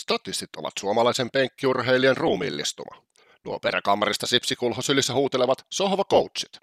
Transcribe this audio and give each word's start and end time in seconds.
Statistit 0.00 0.56
ovat 0.56 0.72
suomalaisen 0.78 1.30
penkkiurheilijan 1.30 2.16
ruumiillistuma. 2.16 3.02
Nuo 3.44 3.58
peräkammarista 3.58 4.26
sipsikulhosylissä 4.26 5.14
huutelevat 5.14 5.66
sohva 5.70 6.04
coachit. 6.04 6.58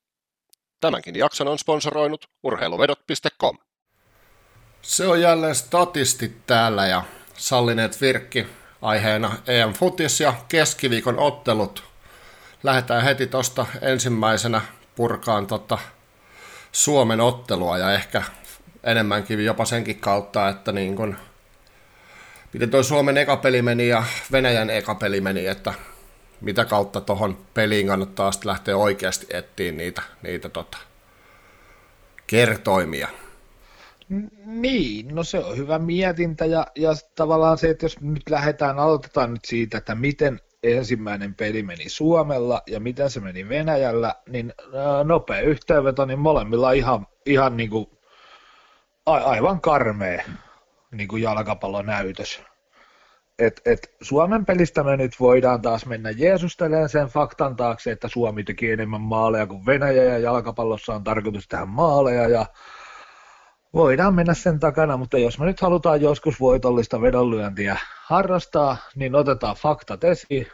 Tämänkin 0.81 1.15
jakson 1.15 1.47
on 1.47 1.59
sponsoroinut 1.59 2.29
urheiluvedot.com. 2.43 3.57
Se 4.81 5.07
on 5.07 5.21
jälleen 5.21 5.55
statistit 5.55 6.47
täällä 6.47 6.87
ja 6.87 7.03
sallineet 7.37 8.01
virkki 8.01 8.47
aiheena 8.81 9.37
EM 9.47 9.73
Futis 9.73 10.19
ja 10.19 10.33
keskiviikon 10.47 11.19
ottelut. 11.19 11.83
Lähdetään 12.63 13.03
heti 13.03 13.27
tuosta 13.27 13.65
ensimmäisenä 13.81 14.61
purkaan 14.95 15.47
tota 15.47 15.77
Suomen 16.71 17.21
ottelua 17.21 17.77
ja 17.77 17.93
ehkä 17.93 18.23
enemmänkin 18.83 19.45
jopa 19.45 19.65
senkin 19.65 19.99
kautta, 19.99 20.49
että 20.49 20.71
niin 20.71 20.95
kun, 20.95 21.17
miten 22.53 22.69
tuo 22.69 22.83
Suomen 22.83 23.17
ekapeli 23.17 23.61
meni 23.61 23.87
ja 23.87 24.03
Venäjän 24.31 24.69
ekapeli 24.69 25.21
meni, 25.21 25.47
että 25.47 25.73
mitä 26.41 26.65
kautta 26.65 27.01
tuohon 27.01 27.37
peliin 27.53 27.87
kannattaa 27.87 28.31
sitten 28.31 28.49
lähteä 28.49 28.77
oikeasti 28.77 29.27
etsiä 29.29 29.71
niitä, 29.71 30.01
niitä 30.23 30.49
tota, 30.49 30.77
kertoimia. 32.27 33.07
Niin, 34.45 35.15
no 35.15 35.23
se 35.23 35.39
on 35.39 35.57
hyvä 35.57 35.79
mietintä 35.79 36.45
ja, 36.45 36.67
ja 36.75 36.91
tavallaan 37.15 37.57
se, 37.57 37.69
että 37.69 37.85
jos 37.85 38.01
nyt 38.01 38.29
lähdetään, 38.29 38.79
aloitetaan 38.79 39.33
nyt 39.33 39.45
siitä, 39.45 39.77
että 39.77 39.95
miten 39.95 40.39
ensimmäinen 40.63 41.35
peli 41.35 41.63
meni 41.63 41.89
Suomella 41.89 42.61
ja 42.67 42.79
miten 42.79 43.09
se 43.09 43.19
meni 43.19 43.49
Venäjällä, 43.49 44.15
niin 44.29 44.53
nopea 45.03 45.41
yhteenveto, 45.41 46.05
niin 46.05 46.19
molemmilla 46.19 46.71
ihan, 46.71 47.07
ihan 47.25 47.57
niin 47.57 47.69
kuin, 47.69 47.87
a, 49.05 49.13
aivan 49.13 49.61
karmea 49.61 50.23
niin 50.91 51.07
kuin 51.07 51.21
jalkapallonäytös. 51.21 52.41
Et, 53.39 53.61
et 53.65 53.95
Suomen 54.01 54.45
pelistä 54.45 54.83
me 54.83 54.97
nyt 54.97 55.19
voidaan 55.19 55.61
taas 55.61 55.85
mennä 55.85 56.09
Jeesustelemaan 56.09 56.89
sen 56.89 57.07
faktan 57.07 57.55
taakse, 57.55 57.91
että 57.91 58.07
Suomi 58.07 58.43
teki 58.43 58.71
enemmän 58.71 59.01
maaleja 59.01 59.47
kuin 59.47 59.65
Venäjä 59.65 60.03
ja 60.03 60.17
jalkapallossa 60.17 60.95
on 60.95 61.03
tarkoitus 61.03 61.47
tehdä 61.47 61.65
maaleja 61.65 62.27
ja 62.27 62.45
voidaan 63.73 64.13
mennä 64.15 64.33
sen 64.33 64.59
takana, 64.59 64.97
mutta 64.97 65.17
jos 65.17 65.39
me 65.39 65.45
nyt 65.45 65.61
halutaan 65.61 66.01
joskus 66.01 66.39
voitollista 66.39 67.01
vedonlyöntiä 67.01 67.77
harrastaa, 68.05 68.77
niin 68.95 69.15
otetaan 69.15 69.55
faktat 69.55 70.03
esiin. 70.03 70.47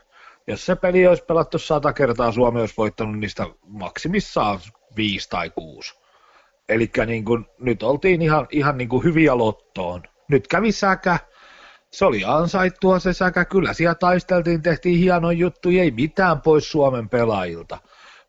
Jos 0.47 0.65
se 0.65 0.75
peli 0.75 1.07
olisi 1.07 1.23
pelattu 1.23 1.59
sata 1.59 1.93
kertaa, 1.93 2.31
Suomi 2.31 2.59
olisi 2.59 2.73
voittanut 2.77 3.19
niistä 3.19 3.45
maksimissaan 3.67 4.59
viisi 4.95 5.29
tai 5.29 5.49
kuusi. 5.49 5.99
Eli 6.69 6.91
niin 7.05 7.25
nyt 7.59 7.83
oltiin 7.83 8.21
ihan, 8.21 8.47
ihan 8.51 8.77
niin 8.77 8.89
kuin 8.89 9.03
hyviä 9.03 9.37
lottoon. 9.37 10.03
Nyt 10.29 10.47
kävi 10.47 10.71
säkä, 10.71 11.19
se 11.91 12.05
oli 12.05 12.23
ansaittua 12.25 12.99
se 12.99 13.13
säkä, 13.13 13.45
kyllä 13.45 13.73
siellä 13.73 13.95
taisteltiin, 13.95 14.61
tehtiin 14.61 14.99
hieno 14.99 15.31
juttu, 15.31 15.69
ei 15.69 15.91
mitään 15.91 16.41
pois 16.41 16.71
Suomen 16.71 17.09
pelaajilta. 17.09 17.77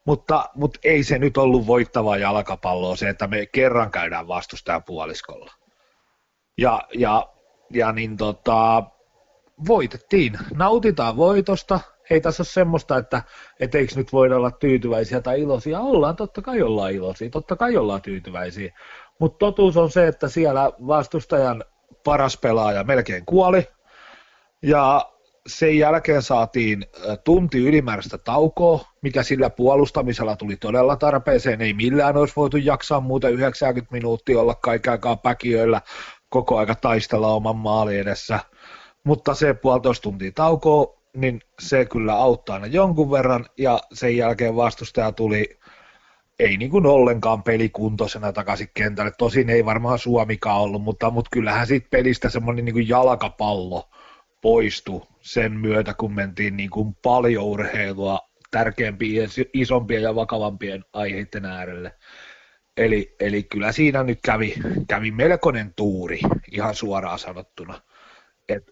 Mutta, 0.04 0.48
mutta 0.54 0.80
ei 0.84 1.04
se 1.04 1.19
nyt 1.19 1.36
ollut 1.36 1.66
voittavaa 1.66 2.16
jalkapalloa 2.16 2.96
se, 2.96 3.08
että 3.08 3.26
me 3.26 3.46
kerran 3.46 3.91
käydään 3.91 4.28
vastustajan 4.28 4.84
puoliskolla. 4.84 5.52
Ja, 6.58 6.80
ja, 6.94 7.28
ja 7.72 7.92
niin 7.92 8.16
tota, 8.16 8.82
voitettiin, 9.66 10.38
nautitaan 10.54 11.16
voitosta, 11.16 11.80
ei 12.10 12.20
tässä 12.20 12.41
ole 12.41 12.46
semmoista, 12.46 12.96
että 12.96 13.22
et 13.60 13.74
eikö 13.74 13.92
nyt 13.96 14.12
voida 14.12 14.36
olla 14.36 14.50
tyytyväisiä 14.50 15.20
tai 15.20 15.41
iloisia. 15.41 15.80
Ollaan, 15.80 16.16
totta 16.16 16.42
kai 16.42 16.62
ollaan 16.62 16.92
iloisia, 16.92 17.30
totta 17.30 17.56
kai 17.56 17.76
ollaan 17.76 18.02
tyytyväisiä. 18.02 18.72
Mutta 19.20 19.38
totuus 19.38 19.76
on 19.76 19.91
se, 19.91 20.06
että 20.06 20.28
siellä 20.28 20.72
vastustajan 20.86 21.64
paras 22.05 22.36
pelaaja 22.36 22.84
melkein 22.84 23.27
kuoli. 23.27 23.69
Ja 24.62 25.11
sen 25.47 25.78
jälkeen 25.78 26.22
saatiin 26.22 26.86
tunti 27.25 27.58
ylimääräistä 27.58 28.19
taukoa, 28.19 28.84
mikä 29.03 29.22
sillä 29.22 29.50
puolustamisella 29.50 30.36
tuli 30.36 30.56
todella 30.56 30.97
tarpeeseen. 30.97 31.61
Ei 31.61 31.72
millään 31.72 32.16
olisi 32.16 32.37
voitu 32.37 32.56
jaksaa 32.56 33.00
muuten 33.00 33.32
90 33.32 33.93
minuuttia 33.93 34.41
olla 34.41 34.54
kaiken 34.54 34.91
aikaa 34.91 35.16
päkiöillä 35.16 35.81
koko 36.28 36.59
aika 36.59 36.75
taistella 36.75 37.28
oman 37.28 37.56
maali 37.56 37.98
edessä. 37.98 38.41
Mutta 39.04 39.34
se 39.34 39.54
puolitoista 39.54 40.03
tuntia 40.03 40.32
taukoa, 40.34 40.98
niin 41.16 41.41
se 41.60 41.84
kyllä 41.84 42.15
auttaa 42.15 42.54
aina 42.54 42.66
jonkun 42.66 43.10
verran, 43.10 43.47
ja 43.59 43.81
sen 43.93 44.16
jälkeen 44.16 44.56
vastustaja 44.56 45.12
tuli 45.12 45.57
ei 46.38 46.56
niin 46.56 46.71
kuin 46.71 46.87
ollenkaan 46.87 47.43
pelikuntoisena 47.43 48.32
takaisin 48.32 48.69
kentälle. 48.75 49.12
Tosin 49.19 49.50
ei 49.50 49.65
varmaan 49.65 49.99
Suomikaan 49.99 50.60
ollut, 50.60 50.82
mutta, 50.82 51.10
mutta 51.10 51.28
kyllähän 51.32 51.66
siitä 51.66 51.88
pelistä 51.91 52.31
semmoinen 52.31 52.65
niin 52.65 52.72
kuin 52.72 52.88
jalkapallo 52.88 53.91
poistui 54.41 55.06
sen 55.21 55.53
myötä, 55.53 55.94
kun 55.94 56.15
mentiin 56.15 56.56
niin 56.56 56.71
kuin 56.71 56.94
paljon 56.94 57.44
urheilua 57.44 58.19
tärkeämpien, 58.50 59.28
isompien 59.54 60.03
ja 60.03 60.15
vakavampien 60.15 60.84
aiheiden 60.93 61.44
äärelle. 61.44 61.94
Eli, 62.77 63.16
eli 63.21 63.43
kyllä 63.43 63.72
siinä 63.72 64.03
nyt 64.03 64.19
kävi, 64.25 64.54
kävi 64.88 65.10
melkoinen 65.10 65.75
tuuri, 65.75 66.21
ihan 66.53 66.75
suoraan 66.75 67.19
sanottuna. 67.19 67.81
Et 68.48 68.71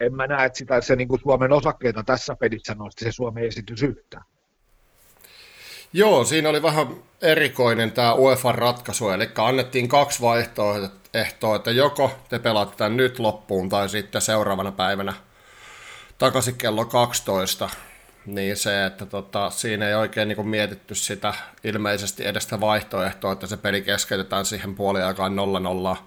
en 0.00 0.14
mä 0.14 0.26
näe, 0.26 0.46
että 0.46 0.58
sitä, 0.58 0.80
se 0.80 0.96
niin 0.96 1.08
kuin 1.08 1.20
Suomen 1.20 1.52
osakkeita 1.52 2.02
tässä 2.02 2.36
pelissä 2.40 2.74
nosti 2.74 3.04
se 3.04 3.12
Suomen 3.12 3.44
esitys 3.44 3.82
yhtään. 3.82 4.24
Joo, 5.92 6.24
siinä 6.24 6.48
oli 6.48 6.62
vähän 6.62 6.86
erikoinen 7.22 7.92
tämä 7.92 8.14
UEFA-ratkaisu, 8.14 9.10
eli 9.10 9.28
annettiin 9.38 9.88
kaksi 9.88 10.20
vaihtoehtoa, 10.20 11.56
että 11.56 11.70
joko 11.70 12.10
te 12.28 12.38
pelaatte 12.38 12.76
tämän 12.76 12.96
nyt 12.96 13.18
loppuun 13.18 13.68
tai 13.68 13.88
sitten 13.88 14.22
seuraavana 14.22 14.72
päivänä 14.72 15.14
takaisin 16.18 16.54
kello 16.54 16.84
12, 16.84 17.68
niin 18.26 18.56
se, 18.56 18.84
että 18.84 19.06
tota, 19.06 19.50
siinä 19.50 19.88
ei 19.88 19.94
oikein 19.94 20.28
niin 20.28 20.48
mietitty 20.48 20.94
sitä 20.94 21.34
ilmeisesti 21.64 22.26
edestä 22.26 22.60
vaihtoehtoa, 22.60 23.32
että 23.32 23.46
se 23.46 23.56
peli 23.56 23.82
keskeytetään 23.82 24.44
siihen 24.44 24.74
puoliaikaan 24.74 25.32
0-0 25.94 25.98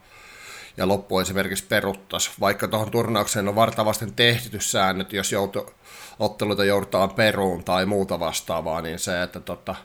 ja 0.77 0.87
loppu 0.87 1.19
esimerkiksi 1.19 1.65
peruttaisi, 1.69 2.31
vaikka 2.39 2.67
tuohon 2.67 2.91
turnaukseen 2.91 3.47
on 3.47 3.55
vartavasti 3.55 4.05
tehty 4.15 4.59
säännöt, 4.59 5.13
jos 5.13 5.31
joutu, 5.31 5.73
otteluita 6.19 6.65
joudutaan 6.65 7.09
peruun 7.09 7.63
tai 7.63 7.85
muuta 7.85 8.19
vastaavaa, 8.19 8.81
niin 8.81 8.99
se, 8.99 9.21
että 9.21 9.39
tota, 9.39 9.75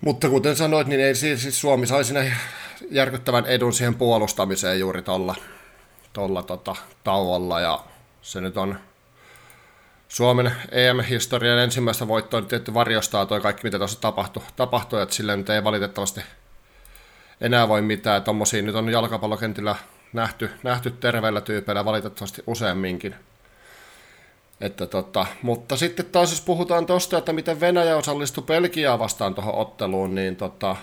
mutta 0.00 0.28
kuten 0.28 0.56
sanoit, 0.56 0.86
niin 0.86 1.00
ei 1.00 1.14
siis, 1.14 1.60
Suomi 1.60 1.86
sai 1.86 2.04
sinne 2.04 2.32
järkyttävän 2.90 3.46
edun 3.46 3.72
siihen 3.72 3.94
puolustamiseen 3.94 4.80
juuri 4.80 5.02
tuolla 5.02 5.34
tolla, 6.12 6.42
tota, 6.42 6.76
tauolla 7.04 7.60
ja 7.60 7.84
se 8.22 8.40
nyt 8.40 8.56
on 8.56 8.78
Suomen 10.08 10.52
EM-historian 10.70 11.58
ensimmäistä 11.58 12.08
voittoa 12.08 12.40
niin 12.40 12.48
tietty 12.48 12.74
varjostaa 12.74 13.26
toi 13.26 13.40
kaikki, 13.40 13.64
mitä 13.64 13.78
tuossa 13.78 14.00
tapahtui, 14.00 14.42
tapahtui 14.56 15.02
että 15.02 15.14
sille 15.14 15.36
nyt 15.36 15.50
ei 15.50 15.64
valitettavasti 15.64 16.20
enää 17.40 17.68
voi 17.68 17.82
mitään. 17.82 18.22
Tuommoisia 18.22 18.62
nyt 18.62 18.74
on 18.74 18.88
jalkapallokentillä 18.88 19.76
nähty, 20.12 20.50
nähty 20.62 20.90
terveillä 20.90 21.40
tyypeillä 21.40 21.84
valitettavasti 21.84 22.42
useamminkin. 22.46 23.14
Että 24.60 24.86
tota, 24.86 25.26
mutta 25.42 25.76
sitten 25.76 26.06
taas 26.06 26.30
jos 26.30 26.40
puhutaan 26.40 26.86
tuosta, 26.86 27.18
että 27.18 27.32
miten 27.32 27.60
Venäjä 27.60 27.96
osallistui 27.96 28.44
Belgiaa 28.44 28.98
vastaan 28.98 29.34
tuohon 29.34 29.54
otteluun, 29.54 30.14
niin 30.14 30.36
tota, 30.36 30.76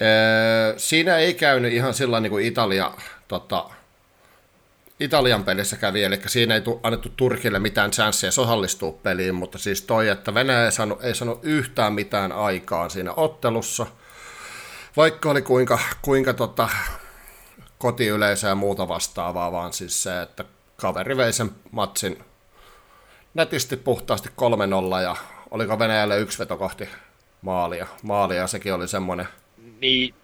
ee, 0.00 0.74
siinä 0.76 1.16
ei 1.16 1.34
käynyt 1.34 1.72
ihan 1.72 1.94
sillä 1.94 2.20
niin 2.20 2.30
kuin 2.30 2.44
Italia, 2.44 2.92
tota, 3.28 3.70
Italian 5.00 5.44
pelissä 5.44 5.76
kävi, 5.76 6.04
eli 6.04 6.20
siinä 6.26 6.54
ei 6.54 6.62
annettu 6.82 7.08
Turkille 7.16 7.58
mitään 7.58 7.90
chanssiä 7.90 8.28
osallistua 8.28 8.92
peliin, 9.02 9.34
mutta 9.34 9.58
siis 9.58 9.82
toi, 9.82 10.08
että 10.08 10.34
Venäjä 10.34 10.64
ei 10.64 10.72
saanut, 10.72 11.04
ei 11.04 11.14
saanut 11.14 11.40
yhtään 11.42 11.92
mitään 11.92 12.32
aikaan 12.32 12.90
siinä 12.90 13.12
ottelussa, 13.16 13.86
vaikka 14.96 15.30
oli 15.30 15.42
kuinka, 15.42 15.78
kuinka 16.02 16.32
tota, 16.32 16.68
kotiyleisö 17.78 18.48
ja 18.48 18.54
muuta 18.54 18.88
vastaavaa, 18.88 19.52
vaan 19.52 19.72
siis 19.72 20.02
se, 20.02 20.22
että 20.22 20.44
kaveri 20.76 21.16
vei 21.16 21.32
sen 21.32 21.50
matsin 21.70 22.24
nätisti 23.34 23.76
puhtaasti 23.76 24.28
3-0 24.98 25.02
ja 25.02 25.16
oliko 25.50 25.78
Venäjälle 25.78 26.18
yksi 26.18 26.38
veto 26.38 26.56
kohti 26.56 26.88
maalia. 27.42 27.86
maalia 28.02 28.46
sekin 28.46 28.74
oli 28.74 28.88
semmoinen 28.88 29.28
niin. 29.80 30.14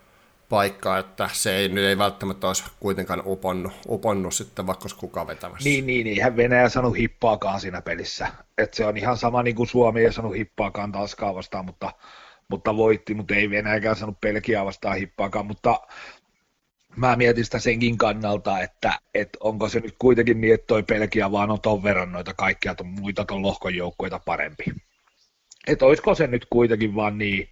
paikka, 0.49 0.99
että 0.99 1.31
se 1.33 1.57
ei, 1.57 1.69
nyt 1.69 1.85
ei 1.85 1.99
välttämättä 1.99 2.47
olisi 2.47 2.65
kuitenkaan 2.81 3.23
uponnut, 3.27 3.73
uponnut 3.89 4.35
sitten 4.35 4.67
vaikka 4.67 4.83
olisi 4.83 4.97
kukaan 4.97 5.27
vetämässä. 5.27 5.69
Niin, 5.69 5.87
niin, 5.87 6.05
niin. 6.05 6.17
Eihän 6.17 6.37
Venäjä 6.37 6.69
sanonut 6.69 6.99
hippaakaan 6.99 7.61
siinä 7.61 7.83
pelissä. 7.83 8.29
Et 8.59 8.75
se 8.75 8.87
on 8.87 8.97
ihan 8.97 9.17
sama 9.17 9.43
niin 9.43 9.57
kuin 9.57 9.69
Suomi 9.69 10.01
ei 10.05 10.13
sanonut 10.13 10.37
hippaakaan 10.37 10.93
Tanskaa 10.93 11.35
vastaan, 11.35 11.65
mutta, 11.65 11.93
mutta 12.51 12.77
voitti, 12.77 13.15
mutta 13.15 13.35
ei 13.35 13.51
Venäjäkään 13.51 13.97
sanonut 13.97 14.21
Pelkiä 14.21 14.65
vastaan 14.65 14.97
hippaakaan, 14.97 15.47
mutta 15.47 15.81
mä 16.97 17.17
mietin 17.17 17.45
sitä 17.45 17.59
senkin 17.59 17.99
kannalta, 17.99 18.61
että, 18.61 18.93
että 19.15 19.39
onko 19.41 19.69
se 19.69 19.81
nyt 19.81 19.95
kuitenkin 19.99 20.41
niin, 20.41 20.55
että 20.55 20.67
toi 20.67 20.83
Pelkiä 20.83 21.33
vaan 21.33 21.51
on 21.51 21.61
ton 21.61 21.83
verran 21.83 22.13
noita 22.13 22.35
kaikkia 22.35 22.75
ton, 22.75 22.87
muita 22.87 23.25
ton 23.25 23.43
lohkon 23.43 23.75
joukkueita 23.75 24.21
parempi. 24.27 24.65
Että 25.67 25.87
olisiko 25.87 26.15
se 26.15 26.27
nyt 26.27 26.47
kuitenkin 26.51 26.95
vaan 26.95 27.19
niin, 27.19 27.49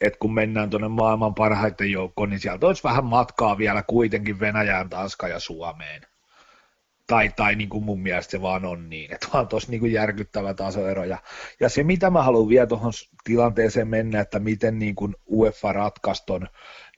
että 0.00 0.18
kun 0.18 0.34
mennään 0.34 0.70
tuonne 0.70 0.88
maailman 0.88 1.34
parhaiten 1.34 1.90
joukkoon, 1.90 2.30
niin 2.30 2.40
sieltä 2.40 2.66
olisi 2.66 2.84
vähän 2.84 3.04
matkaa 3.04 3.58
vielä 3.58 3.82
kuitenkin 3.82 4.40
Venäjään, 4.40 4.90
Tanska 4.90 5.28
ja 5.28 5.40
Suomeen. 5.40 6.02
Tai, 7.08 7.32
tai 7.36 7.54
niin 7.54 7.68
kuin 7.68 7.84
mun 7.84 8.00
mielestä 8.00 8.30
se 8.30 8.42
vaan 8.42 8.64
on 8.64 8.90
niin, 8.90 9.14
että 9.14 9.26
vaan 9.34 9.48
tosi 9.48 9.70
niin 9.70 9.80
kuin 9.80 9.92
järkyttävä 9.92 10.54
tasoero. 10.54 11.04
Ja, 11.04 11.18
ja 11.60 11.68
se, 11.68 11.82
mitä 11.82 12.10
mä 12.10 12.22
haluan 12.22 12.48
vielä 12.48 12.66
tuohon 12.66 12.92
tilanteeseen 13.24 13.88
mennä, 13.88 14.20
että 14.20 14.38
miten 14.38 14.78
niin 14.78 14.94
kuin 14.94 15.16
UEFA 15.30 15.72
ratkaiston, 15.72 16.48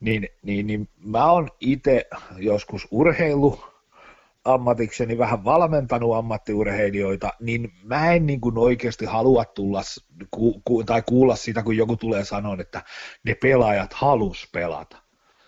niin, 0.00 0.28
niin, 0.42 0.66
niin 0.66 0.88
mä 0.98 1.30
oon 1.32 1.48
itse 1.60 2.08
joskus 2.36 2.88
urheilu 2.90 3.60
ammatikseni 4.44 5.18
vähän 5.18 5.44
valmentanut 5.44 6.16
ammattiurheilijoita, 6.16 7.30
niin 7.40 7.72
mä 7.82 8.12
en 8.12 8.26
niin 8.26 8.40
kuin 8.40 8.58
oikeasti 8.58 9.04
halua 9.04 9.44
tulla 9.44 9.82
ku, 10.30 10.62
ku, 10.64 10.84
tai 10.84 11.02
kuulla 11.02 11.36
sitä, 11.36 11.62
kun 11.62 11.76
joku 11.76 11.96
tulee 11.96 12.24
sanoa, 12.24 12.56
että 12.60 12.82
ne 13.24 13.34
pelaajat 13.34 13.92
halus 13.92 14.48
pelata. 14.52 14.96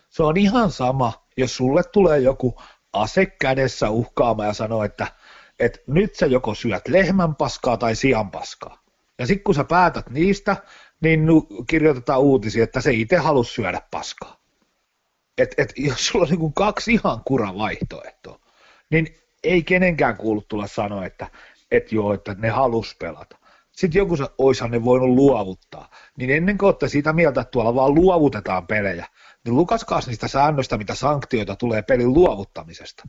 Se 0.09 0.23
on 0.23 0.37
ihan 0.37 0.71
sama, 0.71 1.13
jos 1.37 1.57
sulle 1.57 1.83
tulee 1.93 2.19
joku 2.19 2.61
ase 2.93 3.27
kädessä 3.27 3.91
uhkaamaan 3.91 4.49
ja 4.49 4.53
sanoo, 4.53 4.85
että, 4.85 5.07
että 5.59 5.79
nyt 5.87 6.15
sä 6.15 6.27
joko 6.27 6.55
syöt 6.55 6.89
lehmän 6.89 7.35
paskaa 7.35 7.77
tai 7.77 7.95
sian 7.95 8.31
paskaa. 8.31 8.83
Ja 9.19 9.27
sitten 9.27 9.45
kun 9.45 9.55
sä 9.55 9.65
päätät 9.65 10.11
niistä, 10.11 10.57
niin 11.01 11.27
kirjoitetaan 11.67 12.21
uutisia, 12.21 12.65
että 12.65 12.81
se 12.81 12.93
itse 12.93 13.17
halusi 13.17 13.53
syödä 13.53 13.81
paskaa. 13.91 14.37
Et, 15.39 15.55
et, 15.59 15.73
jos 15.77 16.07
sulla 16.07 16.27
on 16.31 16.39
niin 16.39 16.53
kaksi 16.53 16.93
ihan 16.93 17.21
kura 17.25 17.55
vaihtoehtoa, 17.55 18.39
niin 18.91 19.17
ei 19.45 19.63
kenenkään 19.63 20.17
kuulu 20.17 20.45
tulla 20.49 20.67
sanoa, 20.67 21.07
että, 21.07 21.27
että 21.71 21.95
joo, 21.95 22.15
että 22.15 22.35
ne 22.39 22.49
halus 22.49 22.97
pelata. 22.99 23.37
Sitten 23.73 23.99
joku 23.99 24.17
oishan 24.39 24.71
ne 24.71 24.85
voinut 24.85 25.09
luovuttaa. 25.09 25.89
Niin 26.19 26.31
ennen 26.31 26.59
kuin 26.59 26.67
olette 26.67 26.89
sitä 26.89 27.13
mieltä, 27.13 27.41
että 27.41 27.51
tuolla 27.51 27.75
vaan 27.75 27.95
luovutetaan 27.95 28.67
pelejä, 28.67 29.07
niin 29.45 29.57
lukaskaas 29.57 30.07
niistä 30.07 30.29
säännöistä, 30.29 30.79
mitä 30.79 30.95
sanktioita 30.95 31.57
tulee 31.57 31.83
pelin 31.83 32.15
luovuttamisesta. 32.15 33.03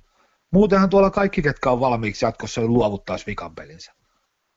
Muutenhan 0.51 0.89
tuolla 0.89 1.09
kaikki, 1.09 1.41
ketkä 1.41 1.71
on 1.71 1.79
valmiiksi 1.79 2.25
jatkossa, 2.25 2.61
niin 2.61 2.73
luovuttaisi 2.73 3.25
vikan 3.25 3.55
pelinsä. 3.55 3.93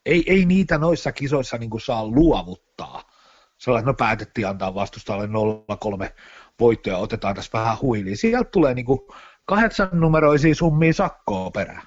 Ei, 0.06 0.24
ei 0.26 0.44
niitä 0.44 0.78
noissa 0.78 1.12
kisoissa 1.12 1.58
niin 1.58 1.70
saa 1.84 2.06
luovuttaa. 2.06 3.02
Sellainen, 3.58 3.86
no 3.86 3.94
päätettiin 3.94 4.48
antaa 4.48 4.74
vastustajalle 4.74 5.28
0-3 6.06 6.10
voittoja, 6.60 6.98
otetaan 6.98 7.34
tässä 7.34 7.50
vähän 7.58 7.76
huiliin. 7.82 8.16
Sieltä 8.16 8.50
tulee 8.50 8.74
niin 8.74 8.86
kuin 8.86 9.00
kahdeksan 9.44 9.88
numeroisia 9.92 10.54
summia 10.54 10.92
sakkoa 10.92 11.50
perään. 11.50 11.82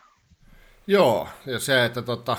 Joo, 0.88 1.27
ja 1.45 1.60
se, 1.60 1.86
että 1.86 2.01
tota, 2.01 2.38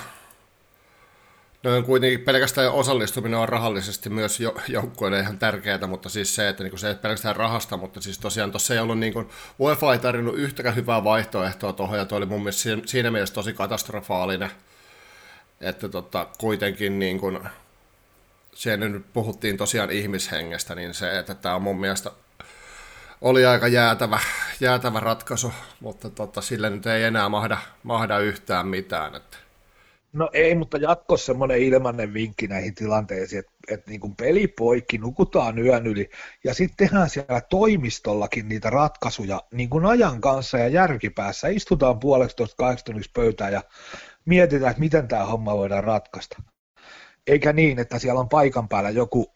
No 1.63 1.75
on 1.75 1.83
kuitenkin 1.85 2.19
pelkästään 2.19 2.71
osallistuminen 2.71 3.39
on 3.39 3.49
rahallisesti 3.49 4.09
myös 4.09 4.39
jo, 4.39 4.55
joukkueille 4.67 5.19
ihan 5.19 5.39
tärkeää, 5.39 5.87
mutta 5.87 6.09
siis 6.09 6.35
se, 6.35 6.49
että 6.49 6.63
niin 6.63 6.79
se 6.79 6.87
ei 6.87 6.95
pelkästään 6.95 7.35
rahasta, 7.35 7.77
mutta 7.77 8.01
siis 8.01 8.19
tosiaan 8.19 8.51
tuossa 8.51 8.73
ei 8.73 8.79
ollut 8.79 8.99
niin 8.99 9.13
kuin, 9.13 9.29
UEFA 9.59 9.93
ei 9.93 9.99
tarjonnut 9.99 10.37
yhtäkään 10.37 10.75
hyvää 10.75 11.03
vaihtoehtoa 11.03 11.73
tuohon, 11.73 11.97
ja 11.97 12.05
tuo 12.05 12.17
oli 12.17 12.25
mun 12.25 12.39
mielestä 12.39 12.61
siinä, 12.61 12.81
siinä 12.85 13.11
mielessä 13.11 13.35
tosi 13.35 13.53
katastrofaalinen, 13.53 14.51
että 15.61 15.89
tota, 15.89 16.27
kuitenkin 16.37 16.99
niin 16.99 17.19
kuin, 17.19 17.39
siellä 18.55 18.89
nyt 18.89 19.05
puhuttiin 19.13 19.57
tosiaan 19.57 19.91
ihmishengestä, 19.91 20.75
niin 20.75 20.93
se, 20.93 21.19
että 21.19 21.35
tämä 21.35 21.55
on 21.55 21.61
mun 21.61 21.79
mielestä 21.79 22.11
oli 23.21 23.45
aika 23.45 23.67
jäätävä, 23.67 24.19
jäätävä 24.59 24.99
ratkaisu, 24.99 25.53
mutta 25.79 26.09
tota, 26.09 26.41
sille 26.41 26.69
nyt 26.69 26.85
ei 26.85 27.03
enää 27.03 27.29
mahda, 27.29 27.57
mahda 27.83 28.19
yhtään 28.19 28.67
mitään. 28.67 29.15
Että. 29.15 29.50
No 30.13 30.29
ei, 30.33 30.55
mutta 30.55 30.77
jatkossa 30.77 31.25
semmoinen 31.25 31.57
ilmainen 31.57 32.13
vinkki 32.13 32.47
näihin 32.47 32.75
tilanteisiin, 32.75 33.39
että, 33.39 33.51
että 33.67 33.91
niin 33.91 33.99
kuin 33.99 34.15
peli 34.15 34.47
poikki, 34.47 34.97
nukutaan 34.97 35.59
yön 35.59 35.87
yli 35.87 36.09
ja 36.43 36.53
sitten 36.53 36.77
tehdään 36.77 37.09
siellä 37.09 37.41
toimistollakin 37.41 38.49
niitä 38.49 38.69
ratkaisuja 38.69 39.41
niin 39.53 39.69
kuin 39.69 39.85
ajan 39.85 40.21
kanssa 40.21 40.57
ja 40.57 40.67
järkipäässä. 40.67 41.47
Istutaan 41.47 41.99
puoleksi 41.99 42.35
tuosta 42.35 42.55
kahdeksan 42.55 43.03
pöytään 43.13 43.53
ja 43.53 43.61
mietitään, 44.25 44.71
että 44.71 44.79
miten 44.79 45.07
tämä 45.07 45.25
homma 45.25 45.57
voidaan 45.57 45.83
ratkaista. 45.83 46.41
Eikä 47.27 47.53
niin, 47.53 47.79
että 47.79 47.99
siellä 47.99 48.19
on 48.19 48.29
paikan 48.29 48.69
päällä 48.69 48.89
joku 48.89 49.33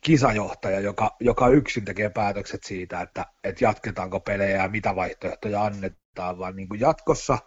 kisajohtaja, 0.00 0.80
joka, 0.80 1.16
joka 1.20 1.48
yksin 1.48 1.84
tekee 1.84 2.10
päätökset 2.10 2.64
siitä, 2.64 3.00
että, 3.00 3.26
että 3.44 3.64
jatketaanko 3.64 4.20
pelejä 4.20 4.62
ja 4.62 4.68
mitä 4.68 4.96
vaihtoehtoja 4.96 5.64
annetaan, 5.64 6.38
vaan 6.38 6.56
niin 6.56 6.68
kuin 6.68 6.80
jatkossa, 6.80 7.38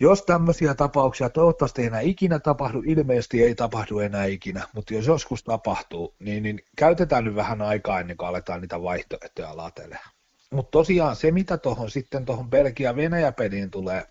jos 0.00 0.22
tämmöisiä 0.22 0.74
tapauksia 0.74 1.30
toivottavasti 1.30 1.82
ei 1.82 1.86
enää 1.86 2.00
ikinä 2.00 2.38
tapahdu, 2.38 2.82
ilmeisesti 2.86 3.42
ei 3.42 3.54
tapahdu 3.54 3.98
enää 3.98 4.24
ikinä, 4.24 4.68
mutta 4.74 4.94
jos 4.94 5.06
joskus 5.06 5.44
tapahtuu, 5.44 6.14
niin, 6.18 6.42
niin 6.42 6.64
käytetään 6.76 7.24
nyt 7.24 7.34
vähän 7.34 7.62
aikaa 7.62 8.00
ennen 8.00 8.16
kuin 8.16 8.28
aletaan 8.28 8.60
niitä 8.60 8.82
vaihtoehtoja 8.82 9.56
latelemaan. 9.56 10.10
Mutta 10.50 10.70
tosiaan 10.70 11.16
se, 11.16 11.30
mitä 11.30 11.58
tuohon 11.58 11.90
sitten 11.90 12.24
tuohon 12.24 12.50
Belgia-Venäjä-peliin 12.50 13.70
tulee, 13.70 14.06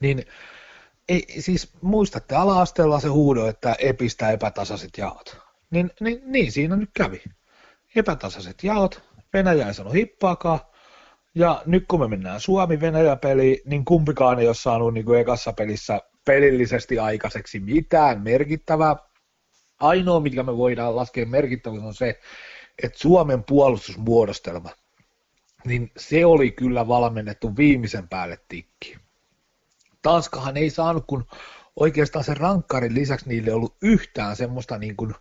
niin 0.00 0.24
ei, 1.08 1.26
siis 1.38 1.72
muistatte 1.82 2.34
ala-asteella 2.34 3.00
se 3.00 3.08
huudo, 3.08 3.46
että 3.46 3.76
epistä 3.78 4.30
epätasaiset 4.30 4.98
jaot 4.98 5.44
niin, 5.74 5.90
niin, 6.00 6.22
niin 6.24 6.52
siinä 6.52 6.76
nyt 6.76 6.90
kävi. 6.94 7.22
Epätasaiset 7.96 8.64
jaot, 8.64 9.02
Venäjä 9.32 9.66
ei 9.66 9.74
sano 9.74 9.90
hippaakaan, 9.90 10.60
ja 11.34 11.62
nyt 11.66 11.84
kun 11.88 12.00
me 12.00 12.08
mennään 12.08 12.40
Suomi-Venäjä-peliin, 12.40 13.58
niin 13.64 13.84
kumpikaan 13.84 14.38
ei 14.38 14.46
ole 14.46 14.54
saanut 14.54 14.94
niin 14.94 15.04
kuin 15.04 15.20
ekassa 15.20 15.52
pelissä 15.52 16.00
pelillisesti 16.24 16.98
aikaiseksi 16.98 17.60
mitään 17.60 18.22
merkittävää. 18.22 18.96
Ainoa, 19.80 20.20
mikä 20.20 20.42
me 20.42 20.56
voidaan 20.56 20.96
laskea 20.96 21.26
merkittäväksi, 21.26 21.86
on 21.86 21.94
se, 21.94 22.20
että 22.82 22.98
Suomen 22.98 23.44
puolustusmuodostelma, 23.44 24.70
niin 25.64 25.92
se 25.96 26.26
oli 26.26 26.50
kyllä 26.50 26.88
valmennettu 26.88 27.56
viimeisen 27.56 28.08
päälle 28.08 28.38
tikki. 28.48 28.96
Tanskahan 30.02 30.56
ei 30.56 30.70
saanut, 30.70 31.04
kun 31.06 31.26
oikeastaan 31.76 32.24
sen 32.24 32.36
rankkarin 32.36 32.94
lisäksi 32.94 33.28
niille 33.28 33.50
ei 33.50 33.54
ollut 33.54 33.76
yhtään 33.82 34.36
semmoista 34.36 34.78
niin 34.78 34.96
kuin 34.96 35.14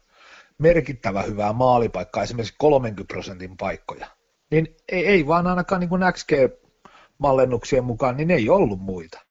merkittävä 0.57 1.21
hyvää 1.21 1.53
maalipaikkaa, 1.53 2.23
esimerkiksi 2.23 2.55
30 2.57 3.13
prosentin 3.13 3.57
paikkoja, 3.57 4.07
niin 4.53 4.75
ei, 4.89 5.05
ei 5.05 5.27
vaan 5.27 5.47
ainakaan 5.47 5.79
niin 5.79 5.89
kuin 5.89 6.01
XG-mallennuksien 6.13 7.83
mukaan, 7.83 8.17
niin 8.17 8.31
ei 8.31 8.49
ollut 8.49 8.79
muita. 8.79 9.21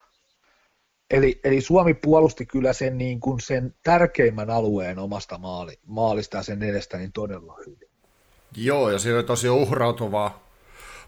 Eli, 1.11 1.39
eli 1.43 1.61
Suomi 1.61 1.93
puolusti 1.93 2.45
kyllä 2.45 2.73
sen, 2.73 2.97
niin 2.97 3.19
kuin 3.19 3.39
sen 3.39 3.75
tärkeimmän 3.83 4.49
alueen 4.49 4.99
omasta 4.99 5.37
maali, 5.37 5.79
maalista 5.85 6.37
ja 6.37 6.43
sen 6.43 6.63
edestä 6.63 6.97
niin 6.97 7.11
todella 7.11 7.55
hyvin. 7.65 7.89
Joo, 8.55 8.89
ja 8.89 8.99
siinä 8.99 9.17
oli 9.17 9.23
tosi 9.23 9.49
uhrautuvaa 9.49 10.43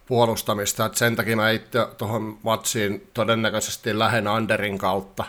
puolustamista, 0.07 0.85
että 0.85 0.97
sen 0.97 1.15
takia 1.15 1.35
mä 1.35 1.51
itse 1.51 1.79
tuohon 1.97 2.37
matsiin 2.43 3.07
todennäköisesti 3.13 3.99
lähden 3.99 4.27
Anderin 4.27 4.77
kautta. 4.77 5.25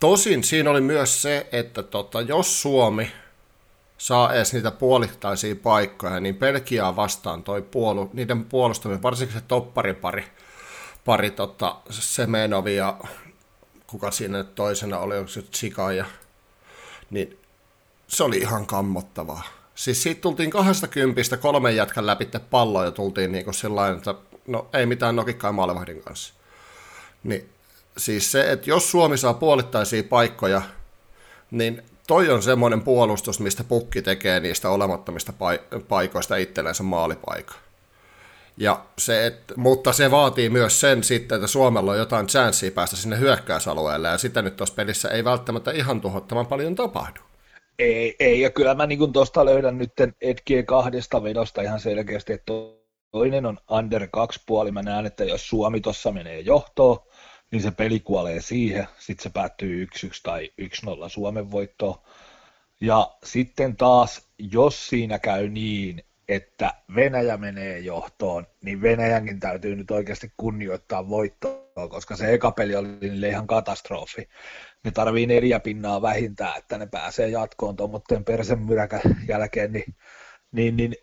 Tosin 0.00 0.44
siinä 0.44 0.70
oli 0.70 0.80
myös 0.80 1.22
se, 1.22 1.46
että 1.52 1.82
tota, 1.82 2.20
jos 2.20 2.62
Suomi 2.62 3.10
saa 3.98 4.34
edes 4.34 4.52
niitä 4.52 4.70
puolittaisia 4.70 5.56
paikkoja, 5.56 6.20
niin 6.20 6.36
Belgiaa 6.36 6.96
vastaan 6.96 7.42
toi 7.42 7.62
puolu, 7.62 8.10
niiden 8.12 8.44
puolustaminen, 8.44 9.02
varsinkin 9.02 9.38
se 9.38 9.44
topparipari, 9.48 10.24
pari 11.04 11.30
tota, 11.30 11.76
Semenovi 11.90 12.76
ja 12.76 12.96
kuka 13.86 14.10
siinä 14.10 14.44
toisena 14.44 14.98
oli, 14.98 15.16
onko 15.16 15.28
se 15.28 15.42
Chika 15.42 15.92
ja, 15.92 16.04
niin 17.10 17.38
se 18.06 18.24
oli 18.24 18.38
ihan 18.38 18.66
kammottavaa. 18.66 19.42
Siis 19.74 20.02
siitä 20.02 20.20
tultiin 20.20 20.50
kahdesta 20.50 20.88
kympistä 20.88 21.36
kolmen 21.36 21.76
jätkän 21.76 22.06
läpi 22.06 22.28
palloa 22.50 22.84
ja 22.84 22.90
tultiin 22.90 23.32
niin 23.32 23.44
kuin 23.44 23.54
että 23.96 24.14
no 24.46 24.68
ei 24.72 24.86
mitään 24.86 25.16
nokikkaa 25.16 25.52
maalevahdin 25.52 26.02
kanssa. 26.02 26.34
Niin 27.22 27.48
siis 27.96 28.32
se, 28.32 28.52
että 28.52 28.70
jos 28.70 28.90
Suomi 28.90 29.18
saa 29.18 29.34
puolittaisia 29.34 30.02
paikkoja, 30.02 30.62
niin 31.50 31.82
toi 32.08 32.30
on 32.30 32.42
semmoinen 32.42 32.82
puolustus, 32.82 33.40
mistä 33.40 33.64
pukki 33.64 34.02
tekee 34.02 34.40
niistä 34.40 34.70
olemattomista 34.70 35.32
paikoista 35.88 36.36
itsellensä 36.36 36.82
maalipaikan. 36.82 37.56
Ja 38.56 38.80
se, 38.98 39.26
et, 39.26 39.52
mutta 39.56 39.92
se 39.92 40.10
vaatii 40.10 40.50
myös 40.50 40.80
sen 40.80 41.04
sitten, 41.04 41.36
että 41.36 41.46
Suomella 41.46 41.92
on 41.92 41.98
jotain 41.98 42.26
chanssiä 42.26 42.70
päästä 42.70 42.96
sinne 42.96 43.18
hyökkäysalueelle, 43.18 44.08
ja 44.08 44.18
sitä 44.18 44.42
nyt 44.42 44.56
tuossa 44.56 44.74
pelissä 44.74 45.08
ei 45.08 45.24
välttämättä 45.24 45.70
ihan 45.70 46.00
tuhottoman 46.00 46.46
paljon 46.46 46.74
tapahdu. 46.74 47.20
Ei, 47.78 48.16
ei 48.20 48.40
ja 48.40 48.50
kyllä 48.50 48.74
mä 48.74 48.86
niin 48.86 49.12
tuosta 49.12 49.44
löydän 49.44 49.78
nyt 49.78 49.92
etkiä 50.20 50.62
kahdesta 50.62 51.22
vedosta 51.22 51.62
ihan 51.62 51.80
selkeästi, 51.80 52.32
että 52.32 52.52
toinen 53.12 53.46
on 53.46 53.58
under 53.70 54.08
kaksi 54.12 54.40
puoli. 54.46 54.70
Mä 54.70 54.82
näen, 54.82 55.06
että 55.06 55.24
jos 55.24 55.48
Suomi 55.48 55.80
tuossa 55.80 56.12
menee 56.12 56.40
johtoon, 56.40 56.98
niin 57.50 57.62
se 57.62 57.70
peli 57.70 58.00
kuolee 58.00 58.40
siihen, 58.40 58.86
sitten 58.98 59.22
se 59.22 59.30
päättyy 59.30 59.86
1-1 59.96 60.20
tai 60.22 60.50
1-0 60.62 61.08
Suomen 61.08 61.50
voittoon. 61.50 61.94
Ja 62.80 63.16
sitten 63.24 63.76
taas, 63.76 64.28
jos 64.38 64.88
siinä 64.88 65.18
käy 65.18 65.48
niin, 65.48 66.02
että 66.28 66.74
Venäjä 66.94 67.36
menee 67.36 67.78
johtoon, 67.78 68.46
niin 68.64 68.82
Venäjänkin 68.82 69.40
täytyy 69.40 69.76
nyt 69.76 69.90
oikeasti 69.90 70.32
kunnioittaa 70.36 71.08
voittoa, 71.08 71.88
koska 71.88 72.16
se 72.16 72.32
eka 72.32 72.50
peli 72.50 72.76
oli 72.76 72.88
niille 73.00 73.28
ihan 73.28 73.46
katastrofi. 73.46 74.28
Ne 74.84 74.90
tarvii 74.90 75.26
neljä 75.26 75.60
pinnaa 75.60 76.02
vähintään, 76.02 76.58
että 76.58 76.78
ne 76.78 76.86
pääsee 76.86 77.28
jatkoon 77.28 77.76
tuommoitteen 77.76 78.24
persemyräkän 78.24 79.00
jälkeen, 79.28 79.72
niin 79.72 79.94
niin, 80.52 80.76
niin 80.76 80.94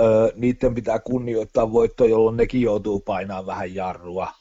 öö, 0.00 0.28
niiden 0.34 0.74
pitää 0.74 0.98
kunnioittaa 0.98 1.72
voittoa, 1.72 2.06
jolloin 2.06 2.36
nekin 2.36 2.60
joutuu 2.60 3.00
painaa 3.00 3.46
vähän 3.46 3.74
jarrua. 3.74 4.32